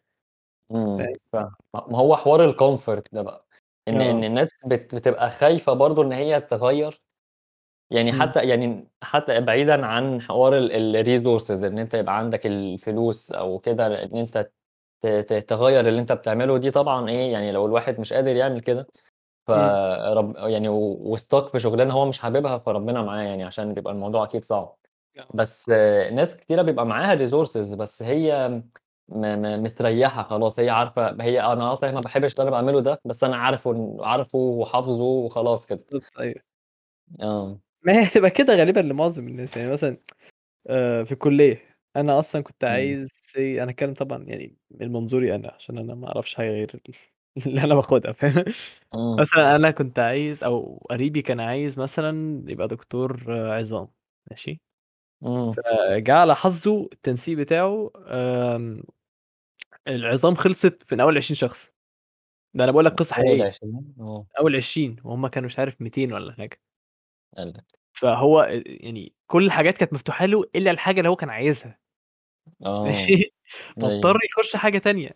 فاهمك، 1.32 1.52
ما 1.74 1.98
هو 1.98 2.16
حوار 2.16 2.52
الcomfort 2.52 3.02
ده 3.12 3.22
بقى، 3.22 3.46
إن 3.88 4.00
إن 4.02 4.24
آه. 4.24 4.24
الناس 4.24 4.50
بت 4.66 4.94
بتبقى 4.94 5.30
خايفة 5.30 5.72
برضه 5.72 6.02
إن 6.02 6.12
هي 6.12 6.40
تغيّر، 6.40 7.00
يعني 7.90 8.12
إمم. 8.12 8.18
حتى 8.20 8.40
يعني 8.48 8.88
حتى 9.02 9.40
بعيدًا 9.40 9.86
عن 9.86 10.20
حوار 10.22 10.58
ال 10.58 11.04
الresources 11.06 11.64
إن 11.64 11.78
أنت 11.78 11.94
يبقى 11.94 12.18
عندك 12.18 12.46
الفلوس 12.46 13.32
أو 13.32 13.58
كده، 13.58 14.04
إن 14.04 14.16
أنت 14.16 14.50
ت 15.02 15.06
ت 15.08 15.32
تغيّر 15.34 15.88
اللي 15.88 16.00
أنت 16.00 16.12
بتعمله، 16.12 16.58
دي 16.58 16.70
طبعًا 16.70 17.10
إيه، 17.10 17.32
يعني 17.32 17.52
لو 17.52 17.66
الواحد 17.66 18.00
مش 18.00 18.12
قادر 18.12 18.36
يعمل 18.36 18.60
كده، 18.60 18.86
إمم. 19.54 19.78
فرب 20.12 20.36
يعني 20.36 20.68
و 20.70 21.16
وstuck 21.18 21.48
في 21.52 21.60
شغلانة 21.60 21.94
هو 21.94 22.06
مش 22.06 22.18
حاببها، 22.20 22.58
فربنا 22.58 23.02
معاه 23.02 23.22
يعني 23.24 23.44
عشان 23.44 23.74
بيبقى 23.74 23.94
الموضوع 23.94 24.24
أكيد 24.24 24.44
صعب. 24.44 24.76
آه. 25.16 25.28
بس 25.34 25.70
ناس 26.12 26.36
كتيرة 26.38 26.62
بيبقى 26.62 26.86
معاها 26.86 27.26
resources 27.26 27.74
بس 27.76 28.02
هي 28.04 28.48
م 28.50 28.62
م 29.42 29.62
مستريّحة 29.64 30.22
خلاص، 30.24 30.60
هي 30.60 30.70
عارفة 30.70 31.16
هي 31.22 31.40
أنا 31.42 31.74
صحيح 31.74 31.94
ما 31.94 32.00
باحبش 32.00 32.32
اللي 32.32 32.42
أنا 32.42 32.50
باعمله 32.52 32.80
ده، 32.80 33.00
بس 33.06 33.24
أنا 33.24 33.36
عارفه 33.36 33.72
إن 33.72 33.98
عارفه 34.00 34.38
وحافظه 34.38 35.02
وخلاص 35.04 35.66
كده. 35.66 35.84
بالضبط 35.90 36.10
أيوه. 36.20 36.42
آه. 37.20 37.60
ما 37.82 37.92
هي 37.92 38.06
هتبقى 38.06 38.30
كده 38.30 38.54
غالبًا 38.56 38.80
لمعظم 38.80 39.28
الناس، 39.28 39.56
يعني 39.56 39.70
مثلًا 39.72 39.96
آآ 40.68 41.04
في 41.04 41.12
الكلية، 41.12 41.78
أنا 41.96 42.18
أصلًا 42.18 42.42
كنت. 42.42 42.64
عايز 42.64 43.08
say 43.32 43.38
أنا 43.38 43.70
هاتكلّم 43.70 43.94
طبعًا 43.94 44.24
يعني 44.24 44.56
من 44.70 44.92
منظوري 44.92 45.34
أنا، 45.36 45.52
عشان 45.52 45.78
أنا 45.78 45.94
ما 45.94 46.08
أعرفش 46.08 46.34
حاجة 46.36 46.48
غير 46.50 46.82
ال 46.88 46.94
اللي 47.48 47.62
أنا 47.64 47.74
باخدها 47.76 48.12
فاهم؟ 48.12 48.44
مثلًا 49.20 49.56
أنا 49.56 49.70
كنت 49.72 49.98
عايز 49.98 50.44
أو 50.44 50.86
قريبي 50.90 51.22
كان 51.22 51.40
عايز 51.40 51.80
مثلًا 51.80 52.44
يبقى 52.52 52.68
دكتور 52.68 53.24
عظام 53.52 53.88
ماشي؟ 54.30 54.60
إمم. 55.22 55.56
فجه 55.56 56.14
على 56.14 56.36
حظه 56.36 56.88
التنسيق 56.92 57.38
بتاعه 57.38 57.90
العظام 59.88 60.34
خلصت 60.34 60.92
من 60.92 61.00
أول 61.00 61.16
20 61.18 61.36
شخص، 61.36 61.72
ده 62.54 62.64
أنا 62.64 62.72
باقول 62.72 62.86
لك 62.86 62.92
قصة 62.92 63.14
أول 63.18 63.42
حقيقية، 63.42 63.48
20 63.48 63.94
آه. 64.00 64.26
أول 64.40 64.56
20 64.56 64.96
وهُم 65.04 65.28
كانوا 65.28 65.48
مش 65.48 65.58
عارف 65.58 65.82
200 65.82 66.12
والّا 66.12 66.32
حاجة. 66.32 66.60
قال 67.36 67.48
لك. 67.48 67.78
فهو 67.92 68.42
يعني 68.66 69.12
كل 69.26 69.46
الحاجات 69.46 69.76
كانت 69.78 69.92
مفتوحة 69.92 70.26
له 70.26 70.44
إلا 70.56 70.70
الحاجة 70.70 70.98
اللي 70.98 71.08
هو 71.08 71.16
كان 71.16 71.30
عايزها. 71.30 71.78
آه، 72.66 72.84
ماشي؟ 72.84 73.32
فاضطر 73.80 74.14
أيوه. 74.14 74.20
يخش 74.30 74.56
حاجة 74.56 74.78
تانية، 74.78 75.10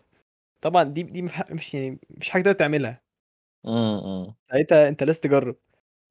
طبعًا 0.61 0.83
دي 0.83 1.03
دي 1.03 1.21
مش 1.23 1.73
يعني 1.75 1.99
مش 2.09 2.31
حاجة 2.31 2.43
تقدر 2.43 2.53
تعملها. 2.59 3.01
إمم، 3.65 3.73
إمم. 4.05 4.35
ساعتها 4.51 4.87
أنت 4.87 5.03
لازم 5.03 5.19
تجرّب، 5.21 5.55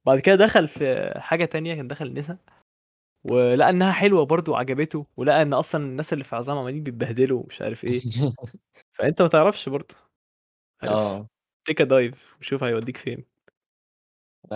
بعد 0.05 0.19
كده 0.19 0.35
دخل 0.35 0.67
في 0.67 1.13
حاجة 1.17 1.45
تانية، 1.45 1.75
كان 1.75 1.87
دخل 1.87 2.13
نسا، 2.13 2.37
ولقى 3.25 3.69
إنها 3.71 3.91
حلوة 3.93 4.25
برضه 4.25 4.51
وعجبته، 4.51 5.07
ولقى 5.17 5.41
إن 5.43 5.53
أصلًا 5.53 5.85
الناس 5.85 6.13
اللي 6.13 6.25
في 6.25 6.35
عظام 6.37 6.57
عمالين 6.59 6.83
بيتبهدلوا 6.83 7.41
ومش 7.43 7.63
عارف 7.63 7.85
إيه، 7.85 8.07
فأنت 8.93 9.23
ما 9.23 9.29
تعرفش 9.29 9.69
برضه. 9.69 9.95
آه. 10.87 11.27
take 11.69 11.81
a 11.81 11.85
dive 11.85 12.17
وشوف 12.39 12.63
هيوديك 12.63 12.97
فين. 12.97 13.25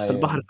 في 0.05 0.09
أيوه، 0.09 0.11
البحر 0.11 0.39
أيوه. 0.39 0.47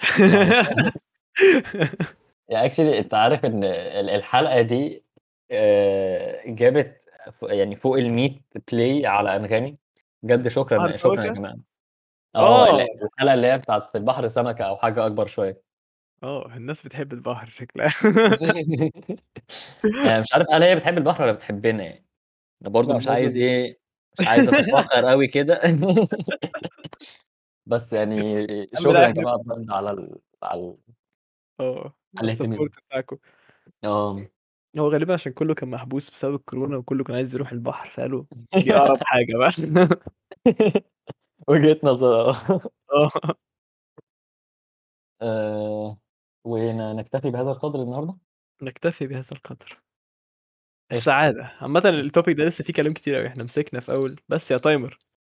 آه. 0.00 0.92
يعني 2.48 2.70
actually 2.70 2.80
أنت 2.80 3.14
عارف 3.14 3.44
إن 3.44 3.64
ال 3.64 4.10
الحلقة 4.10 4.60
دي 4.62 5.04
آآ 5.50 6.42
جابت 6.46 7.04
يعني 7.42 7.76
فوق 7.76 7.96
ال100 7.98 8.30
play 8.72 9.04
على 9.04 9.36
أنغامي، 9.36 9.78
بجد 10.22 10.48
شكرًا، 10.48 10.96
شكرًا 10.96 11.24
يا 11.24 11.28
سمكة؟ 11.28 11.34
جماعة. 11.34 11.56
آه، 12.36 12.76
ال 12.76 12.80
آه. 12.80 12.86
الحلقة 13.04 13.34
اللي 13.34 13.46
هي 13.46 13.58
بتاعة 13.58 13.80
في 13.80 13.98
البحر 13.98 14.28
سمكة 14.28 14.64
أو 14.64 14.76
حاجة 14.76 15.06
أكبر 15.06 15.26
شوية. 15.26 15.62
آه، 16.22 16.46
الناس 16.56 16.82
بتحب 16.82 17.12
البحر 17.12 17.46
شكلها. 17.50 17.94
يعني 20.06 20.20
مش 20.20 20.32
عارف 20.34 20.46
هل 20.52 20.62
هي 20.62 20.76
بتحب 20.76 20.98
البحر 20.98 21.22
والّا 21.22 21.34
بتحبنا 21.34 21.84
يعني؟ 21.84 22.04
أنا 22.62 22.70
برضه 22.70 22.96
مش 22.96 23.08
عايز. 23.08 23.36
إيه، 23.36 23.78
مش 24.20 24.28
عايز 24.28 24.48
أتفاخر 24.48 25.10
أوي 25.12 25.26
كده. 25.28 25.60
بس 27.66 27.92
يعني 27.92 28.16
شكرًا 28.74 29.06
يا 29.06 29.10
جماعة. 29.10 29.36
بجد 29.38 29.70
على 29.70 29.90
ال 29.90 30.18
على 30.42 30.60
ال 30.60 30.76
آه، 31.60 31.94
على 32.18 32.28
الsupport 32.30 32.34
الاهتمام. 32.34 32.68
بتاعكم. 32.88 33.18
آه. 33.84 34.26
هو 34.78 34.88
غالبًا 34.92 35.14
عشان 35.14 35.32
كلّه 35.32 35.54
كان 35.54 35.68
محبوس 35.70 36.10
بسبب 36.10 36.34
الكورونا 36.34 36.76
وكلّه 36.76 37.04
كان 37.04 37.16
عايز 37.16 37.34
يروح 37.34 37.52
البحر، 37.52 37.88
فقالوا 37.90 38.24
دي 38.56 38.74
أقرب 38.76 38.98
حاجة 39.02 39.36
بقى. 39.38 39.52
وجهة 41.48 41.78
نظر 41.84 42.30
آه. 42.30 42.36
آه. 42.94 43.10
آآ 45.22 45.96
ون 46.44 46.96
نكتفي 46.96 47.30
بهذا 47.30 47.50
القدر 47.50 47.82
النهارده؟ 47.82 48.16
نكتفي 48.62 49.06
بهذا 49.06 49.30
القدر. 49.32 49.80
قشطة. 50.90 50.98
السعادة، 50.98 51.44
عامةً 51.60 51.80
الtopic 52.02 52.30
ده 52.36 52.44
لسه 52.44 52.64
فيه 52.64 52.72
كلام 52.72 52.92
كتير 52.94 53.18
أوي، 53.18 53.26
إحنا 53.26 53.44
مسكنا 53.44 53.80
في 53.80 53.92
أول 53.92 54.20
بس 54.28 54.50
يا 54.50 54.58
timer 54.58 54.96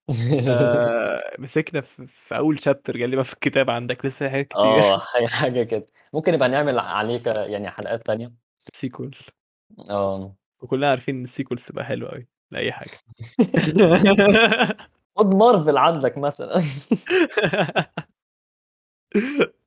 آآ 0.10 1.36
مسكنا 1.40 1.82
في 1.82 2.08
في 2.08 2.38
أول 2.38 2.60
chapter 2.60 3.02
غالبًا 3.02 3.24
في 3.24 3.34
الكتاب 3.34 3.70
عندك 3.70 4.06
لسه 4.06 4.30
حاجات 4.30 4.48
كتير. 4.48 4.60
آه، 4.62 4.98
ح 5.00 5.26
حاجة 5.26 5.64
كده. 5.64 5.88
ممكن 6.14 6.34
نبقى 6.34 6.50
نعمل 6.50 6.80
عليه 6.80 7.18
ك 7.18 7.28
يعني 7.28 7.70
حلقات 7.70 8.06
تانية. 8.06 8.34
sequel. 8.76 9.12
آه. 9.90 10.38
وكلنا 10.62 10.90
عارفين 10.90 11.16
إن 11.16 11.26
الsequels 11.28 11.68
تبقى 11.68 11.86
حلوة 11.86 12.12
أوي 12.12 12.28
لأي 12.52 12.72
حاجة. 12.72 13.00
خُد 15.18 15.36
مارفل 15.36 15.78
عندك 15.78 16.18
مثلًا. 16.18 16.58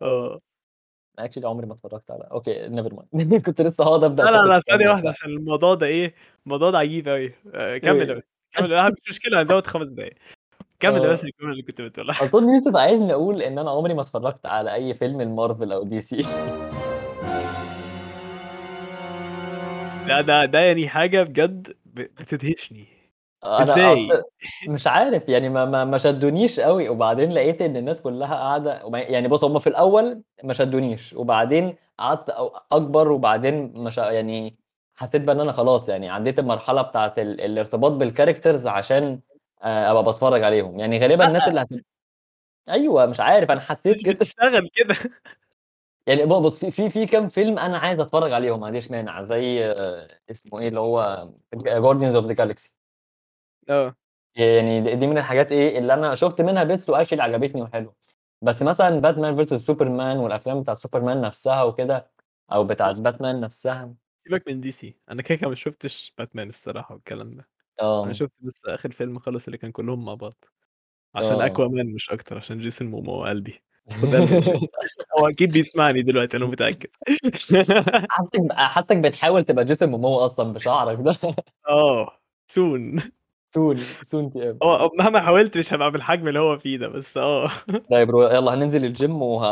آه. 0.02 0.40
actually 1.20 1.44
عمري 1.44 1.66
ما 1.66 1.74
اتفرجت 1.74 2.10
على 2.10 2.24
أوكي 2.32 2.68
never 2.68 2.90
mind 2.94 3.34
كنت 3.46 3.60
لسه 3.60 3.84
هاقعد 3.84 4.04
أبدأ 4.04 4.24
لا، 4.24 4.30
لا، 4.30 4.46
لا، 4.48 4.60
ثانية 4.60 4.88
واحدة. 4.90 5.10
عشان 5.10 5.30
الموضوع 5.30 5.74
ده 5.74 5.86
إيه، 5.86 6.14
الموضوع 6.46 6.70
ده 6.70 6.78
عجيب 6.78 7.08
أوي. 7.08 7.34
آآ 7.54 7.78
كمّل 7.78 8.10
إيه؟ 8.10 8.14
بس، 8.18 8.22
كمّل 8.56 8.74
آه 8.74 8.88
مش 8.88 8.98
مشكلة 9.10 9.40
هنزوّد 9.42 9.66
5 9.66 9.88
دقايق. 9.90 10.14
كمّل 10.80 11.08
بس 11.08 11.20
آه. 11.20 11.24
الجملة 11.24 11.52
اللي 11.52 11.62
كنت 11.62 11.80
بتقولها. 11.80 12.24
أظن 12.24 12.48
يوسف 12.48 12.76
عايزني 12.76 13.12
أقول 13.12 13.42
إن 13.42 13.58
أنا 13.58 13.70
عمري 13.70 13.94
ما 13.94 14.02
اتفرجت 14.02 14.46
على 14.46 14.74
أي 14.74 14.94
فيلم 14.94 15.22
لمارفل 15.22 15.72
أو 15.72 15.84
DC. 15.90 16.26
ده 20.08 20.20
ده 20.28 20.44
ده 20.44 20.58
يعني 20.58 20.88
حاجة 20.88 21.22
بجد 21.22 21.76
بتدهشني. 21.86 22.86
أنا 23.44 23.62
إزاي؟ 23.62 24.06
أصل 24.06 24.22
مش 24.68 24.86
عارف 24.86 25.28
يعني 25.28 25.48
ما 25.48 25.64
ما 25.64 25.84
ما 25.84 25.98
شدّونيش 25.98 26.60
أوي، 26.60 26.88
وبعدين 26.88 27.32
لقيت 27.32 27.62
إن 27.62 27.76
الناس 27.76 28.02
كلّها 28.02 28.34
قاعدة 28.34 28.86
وما 28.86 28.98
يعني 29.00 29.28
بُص 29.28 29.44
هُم 29.44 29.58
في 29.58 29.66
الأول 29.66 30.22
ما 30.44 30.52
شدّونيش، 30.52 31.12
وبعدين 31.12 31.74
قعدت 31.98 32.30
أو 32.30 32.52
أكبر 32.72 33.12
وبعدين 33.12 33.72
ما 33.76 33.90
ش 33.90 33.98
يعني 33.98 34.56
حسيت 35.00 35.22
بقى 35.22 35.34
إن 35.36 35.40
أنا 35.40 35.52
خلاص 35.52 35.88
يعني 35.88 36.10
عدّيت 36.10 36.38
المرحلة 36.38 36.82
بتاعة 36.82 37.14
ال 37.18 37.40
الارتباط 37.40 37.92
بالcharacters 38.02 38.66
عشان 38.66 39.20
آآ 39.62 39.90
أبقى 39.90 40.04
باتفرّج 40.04 40.42
عليهم، 40.42 40.78
يعني 40.80 40.98
غالبًا 41.00 41.24
الناس 41.24 41.42
لأ. 41.42 41.48
اللي 41.48 41.60
هت 41.60 41.68
أيوه 42.70 43.06
مش 43.06 43.20
عارف 43.20 43.52
أنا 43.52 43.60
حسيت 43.60 43.96
مش 43.96 44.02
كده. 44.04 44.14
بتشتغل 44.14 44.70
كده. 44.74 44.96
يعني 46.06 46.24
ب 46.26 46.28
بُص 46.28 46.58
في 46.60 46.70
في 46.70 46.90
في 46.90 47.06
كام 47.06 47.28
فيلم 47.28 47.58
أنا 47.58 47.78
عايز 47.78 48.00
أتفرّج 48.00 48.32
عليهم 48.32 48.60
ما 48.60 48.66
عنديش 48.66 48.90
مانع، 48.90 49.22
زي 49.22 49.66
اسمه 50.30 50.60
إيه 50.60 50.68
اللي 50.68 50.80
هو 50.80 51.28
guardians 51.56 52.16
of 52.22 52.28
the 52.30 52.34
galaxy. 52.36 52.72
آه. 53.68 53.94
يعني 54.36 54.80
د 54.80 54.88
دي 55.00 55.06
من 55.06 55.18
الحاجات 55.18 55.52
إيه، 55.52 55.78
اللي 55.78 55.94
أنا 55.94 56.14
شُفت 56.14 56.40
منها 56.40 56.64
bits 56.64 56.80
وactually 56.80 57.20
عجبتني 57.20 57.62
وحلوة. 57.62 57.94
بس 58.42 58.62
مثلًا 58.62 59.00
Batman 59.02 59.44
vs 59.46 59.60
Superman 59.72 60.16
والأفلام 60.16 60.60
بتاعة 60.62 60.76
سوبرمان 60.76 61.20
نفسها 61.20 61.62
وكده، 61.62 62.10
أو 62.52 62.64
بتاعة 62.64 62.94
بُص 62.94 63.00
Batman 63.02 63.22
نفسها 63.22 63.94
سيبك 64.24 64.48
من 64.48 64.60
DC 64.60 64.84
أنا 65.10 65.22
كده، 65.22 65.38
كده 65.38 65.48
ما 65.48 65.54
شُفتش 65.54 66.14
Batman 66.22 66.38
الصراحة 66.40 66.94
والكلام 66.94 67.34
ده. 67.34 67.48
أنا 68.04 68.10
آه. 68.10 68.12
شُفت 68.12 68.34
بس 68.40 68.62
آخر 68.66 68.92
فيلم 68.92 69.18
خالص 69.18 69.46
اللي 69.46 69.58
كان 69.58 69.72
كلّهم 69.72 70.04
مع 70.04 70.14
بعض. 70.14 70.44
عشان 71.14 71.42
آه. 71.42 71.48
Aquaman 71.48 71.94
مش 71.94 72.10
أكتر، 72.10 72.38
عشان. 72.38 72.70
خُد 74.02 74.14
قلبي 74.14 74.38
من 74.54 74.68
Jason 74.70 75.04
هو 75.20 75.28
أكيد 75.28 75.52
بيسمعني 75.52 76.02
دلوقتي 76.02 76.36
أنا 76.36 76.46
متأكد. 76.46 76.90
حاسّك 78.10 78.40
ب 78.40 78.52
حاسّك 78.52 78.96
بتحاول 78.96 79.44
تبقى 79.44 79.66
Jason 79.66 79.88
Momoa 79.92 80.04
أصلًا 80.24 80.52
بشعرك 80.52 80.98
ده. 81.00 81.16
آه 81.68 82.10
soon. 82.52 83.00
soon 83.56 83.78
soon 84.04 84.30
to 84.30 84.56
هو 84.62 84.76
أ 84.86 84.90
مهما 84.98 85.20
حاولت 85.22 85.58
مش 85.58 85.72
هابقى 85.72 85.90
بالحجم 85.90 86.28
اللي 86.28 86.38
هو 86.38 86.58
فيه 86.58 86.76
ده، 86.78 86.88
بس 86.88 87.16
آه. 87.16 87.50
طيب 87.90 88.10
رو 88.10 88.22
يالّا 88.22 88.54
هننزل 88.54 88.94
الgym 88.96 89.10
وه 89.10 89.46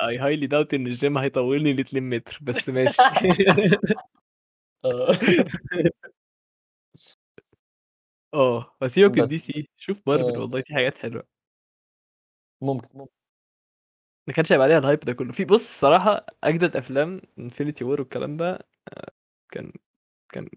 I 0.00 0.16
highly 0.16 0.46
doubt 0.48 0.74
إن 0.74 0.94
الgym 0.94 1.18
هيطوّلني 1.18 1.72
ل2 1.74 1.94
متر 2.02 2.38
بس 2.42 2.68
ماشي. 2.74 2.96
آه. 4.84 5.10
آه، 8.34 8.76
فسيبك 8.80 9.18
من 9.18 9.22
بس. 9.24 9.30
DC 9.30 9.64
شوف 9.76 9.98
Marvel 9.98 10.08
آه. 10.36 10.38
والله 10.40 10.62
في 10.62 10.74
حاجات 10.74 10.98
حلوة. 10.98 11.28
ممكن، 12.60 12.88
ممكن. 12.94 13.10
ما 14.26 14.32
كانش 14.34 14.52
هيبقى 14.52 14.66
عليها 14.66 14.80
الhype 14.80 15.04
ده 15.04 15.12
كلّه. 15.12 15.32
في 15.32 15.44
بُص 15.44 15.60
الصراحة 15.68 16.26
أجدد 16.44 16.76
أفلام 16.76 17.20
Infinity 17.40 17.80
War 17.80 17.82
والكلام 17.82 18.36
ده 18.36 18.52
آآ 18.54 19.10
كان 19.52 19.72
كان 20.32 20.48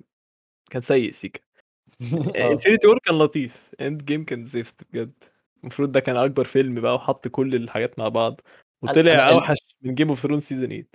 كان 0.71 0.81
سيء 0.81 1.11
سيكا. 1.11 1.41
آه. 2.37 2.55
Infinity 2.55 2.87
War 2.95 2.99
كان 3.05 3.19
لطيف 3.19 3.71
Endgame 3.83 4.25
كان 4.25 4.45
زفت 4.45 4.75
بجد. 4.93 5.13
المفروض 5.63 5.91
ده 5.91 5.99
كان 5.99 6.17
أكبر 6.17 6.45
فيلم 6.45 6.81
بقى 6.81 6.95
وحَط 6.95 7.27
كل 7.27 7.55
الحاجات 7.55 7.99
مع 7.99 8.09
بعض، 8.09 8.41
وطلع 8.81 9.29
أوحش 9.29 9.57
من 9.81 9.95
Game 9.95 10.17
of 10.17 10.19
Thrones 10.21 10.43
season 10.43 10.65
8 10.65 10.87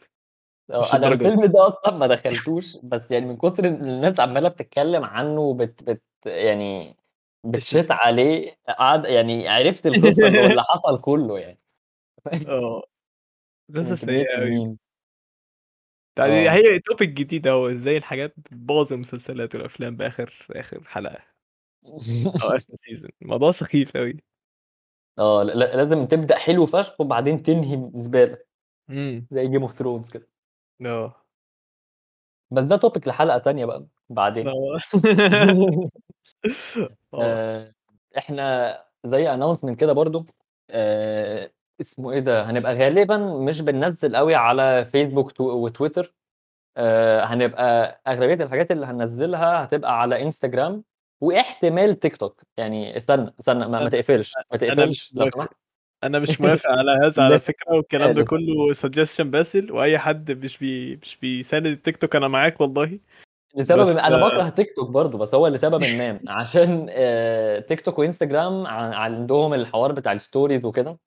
مش 0.81 0.95
آه، 0.95 0.97
أنا 0.97 1.07
للدرجة 1.07 1.27
دي. 1.27 1.37
الفيلم 1.37 1.47
ده 1.53 1.67
أصلًا 1.67 1.95
ما 1.99 2.07
دخلتوش، 2.07 2.77
بس 2.83 3.11
يعني 3.11 3.27
من 3.27 3.37
كتر 3.37 3.65
ال 3.65 3.73
الناس 3.89 4.21
عمّالة 4.21 4.49
بتتكلّم 4.49 5.05
عنه 5.05 5.41
وبت 5.41 5.83
بت 5.83 6.03
يعني 6.27 6.97
فيه. 7.71 7.87
عليه 7.93 8.59
قعد 8.69 9.05
يعني 9.05 9.49
عرفت 9.49 9.87
القصة 9.87 10.29
اللي 10.47 10.63
حصل 10.63 11.01
كلّه 11.01 11.39
يعني. 11.39 11.59
كمية 14.01 14.25
سيئة 14.27 14.39
أوي. 14.39 14.63
الmemes. 14.67 14.79
يعني. 16.25 16.51
هي 16.51 16.81
topic 16.81 17.03
جديد 17.03 17.47
أهو، 17.47 17.69
إزاي 17.71 17.97
الحاجات 17.97 18.35
بتبوّظ 18.41 18.93
المسلسلات 18.93 19.55
والأفلام 19.55 19.97
بآخر 19.97 20.47
آخر 20.51 20.85
حلقة. 20.85 21.27
أو 22.43 22.49
آخر 22.51 22.73
season 22.91 23.11
الموضوع 23.23 23.51
سخيف 23.51 23.97
أوي. 23.97 24.17
آه، 25.19 25.43
ل 25.45 25.59
لازم 25.59 26.07
تبدأ 26.07 26.39
حلو 26.39 26.67
فشخ 26.67 27.01
وبعدين 27.01 27.43
تنهي 27.43 27.91
زبالة. 27.95 28.39
إمم. 28.91 29.27
زي 29.31 29.49
Game 29.49 29.63
of 29.71 29.73
Thrones 29.73 30.11
كده. 30.13 30.29
آه. 30.87 31.27
بس 32.51 32.65
ده 32.65 32.77
topic 32.79 33.07
لحلقة 33.09 33.39
تانية 33.39 33.65
بقى 33.67 33.87
بعدين. 34.09 34.49
آه. 34.49 34.79
آه. 37.15 37.19
آآ 37.25 37.73
إحنا 38.19 38.77
زي 39.05 39.27
announcement 39.37 39.75
كده 39.77 39.93
برضه 39.93 40.27
آآ 40.71 41.51
اسمه 41.81 42.13
إيه 42.13 42.21
ده، 42.21 42.43
هنبقى 42.51 42.75
غالبًا 42.75 43.17
مش 43.19 43.61
بننزّل 43.61 44.15
أوي 44.15 44.35
على 44.35 44.85
فيسبوك 44.85 45.33
تو 45.33 45.45
وتويتر، 45.45 46.15
آآ 46.77 47.25
هنبقى 47.25 48.03
أغلبية 48.09 48.45
الحاجات 48.45 48.71
اللي 48.73 48.87
هننزّلها 48.87 49.65
هتبقى 49.65 50.01
على 50.03 50.23
إنستجرام 50.23 50.85
واحتمال 51.21 52.01
تيك 52.01 52.17
توك. 52.17 52.43
يعني 52.57 52.97
استنى، 52.97 53.35
استنى 53.41 53.69
ما 53.69 53.81
ما 53.81 53.89
تقفلش، 53.89 54.35
ما 54.53 54.59
تقفلش 54.59 55.13
لو. 55.15 55.29
سمحت. 55.29 55.49
أنا 56.05 56.19
مش 56.19 56.41
موافق 56.41 56.71
على 56.71 56.91
هذا 57.05 57.23
على 57.23 57.39
فكرة 57.39 57.75
والكلام 57.75 58.11
آه 58.11 58.13
ده. 58.13 58.25
كلّه 58.25 58.75
suggestion 58.75 59.23
باسل 59.23 59.73
وأي 59.73 59.99
حد 59.99 60.31
مش 60.33 60.59
بي 60.59 60.97
مش 60.97 61.17
بيساند 61.17 61.67
التيك 61.67 61.97
توك 61.97 62.17
أنا 62.17 62.29
معاك 62.29 62.61
والله. 62.61 62.99
لسببٍ 63.57 63.81
بس 63.81 63.89
أنا 63.89 64.17
باكره 64.17 64.49
تيك 64.49 64.77
توك 64.77 64.91
برضه، 64.91 65.19
بس 65.19 65.35
هو 65.35 65.47
لسببٍ 65.47 65.81
ما 65.81 66.21
عشان 66.29 66.87
آآ 66.91 67.61
تيك 67.61 67.81
توك 67.81 67.99
وإنستجرام 67.99 68.67
ع 68.67 68.95
عندهم 68.95 69.55
الحوار 69.55 69.93
بتاع 69.93 70.19
ال 70.19 70.25
stories 70.25 70.65
وكده. 70.65 70.99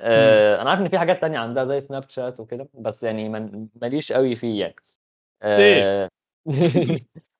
آآ 0.00 0.62
أنا 0.62 0.70
عارف 0.70 0.80
إن 0.80 0.88
في 0.88 0.98
حاجات 0.98 1.20
تانية 1.20 1.38
عندها 1.38 1.64
زي 1.64 1.80
سناب 1.80 2.04
شات 2.08 2.40
وكده، 2.40 2.68
بس 2.74 3.02
يعني 3.02 3.28
ما 3.28 3.68
ما 3.82 3.86
ليش 3.86 4.12
أوي 4.12 4.36
فيه 4.36 4.60
يعني. 4.60 4.74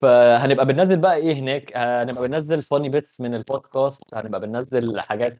فهنبقى 0.00 0.66
بننزل 0.66 1.00
بقى 1.00 1.16
إيه 1.16 1.34
هناك؟ 1.34 1.72
هنبقى 1.76 2.28
بننزل 2.28 2.62
funny 2.62 2.88
bits 2.88 3.20
من 3.20 3.34
البودكاست 3.34 4.02
هنبقى 4.14 4.40
بننزل 4.40 5.00
حاجات 5.00 5.38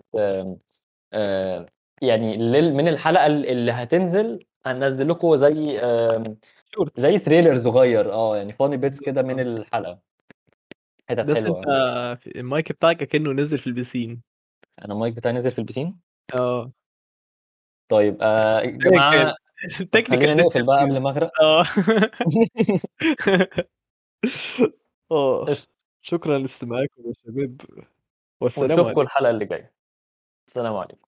يعني 2.03 2.37
من 2.73 2.89
الحلقة 2.89 3.27
اللي 3.27 3.73
هتنزل 3.73 4.45
هننزل 4.67 5.09
لكم 5.09 5.37
زي 5.37 5.81
shorts 6.75 7.01
زي 7.01 7.19
trailer 7.19 7.61
صغير 7.61 8.13
آه 8.13 8.37
يعني 8.37 8.53
funny 8.53 8.77
bits 8.77 9.01
كده 9.01 9.23
من 9.23 9.39
آه. 9.39 9.43
الحلقة. 9.43 9.99
حتت 11.09 11.21
بس 11.21 11.37
حلوة. 11.37 11.59
أنت 12.13 12.27
المايك 12.27 12.73
بتاعك 12.73 12.97
كأنه 13.05 13.33
نزل 13.33 13.59
في 13.59 13.67
البسين. 13.67 14.23
أنا 14.85 14.95
المايك 14.95 15.15
بتاعي 15.15 15.35
نزل 15.35 15.51
في 15.51 15.59
البسين؟ 15.59 15.99
آه. 16.41 16.73
طيب 17.89 18.17
آه 18.21 18.61
يا 18.61 18.71
جماعة 18.71 19.11
خلينا 19.11 19.35
technical 19.93 20.37
نقفل 20.37 20.67
بقى 20.67 20.81
قبل 20.81 20.99
ما 21.01 21.11
أغرق. 21.11 21.31
آه. 21.41 21.65
آه 25.13 25.47
شكرا 26.03 26.39
لاستماعكم 26.39 27.03
يا 27.07 27.13
شباب 27.27 27.61
والسلام 28.41 28.71
عليكم. 28.87 29.01
الحلقة 29.01 29.31
اللي 29.31 29.45
جاية. 29.45 29.73
السلام 30.49 30.77
عليكم. 30.77 31.08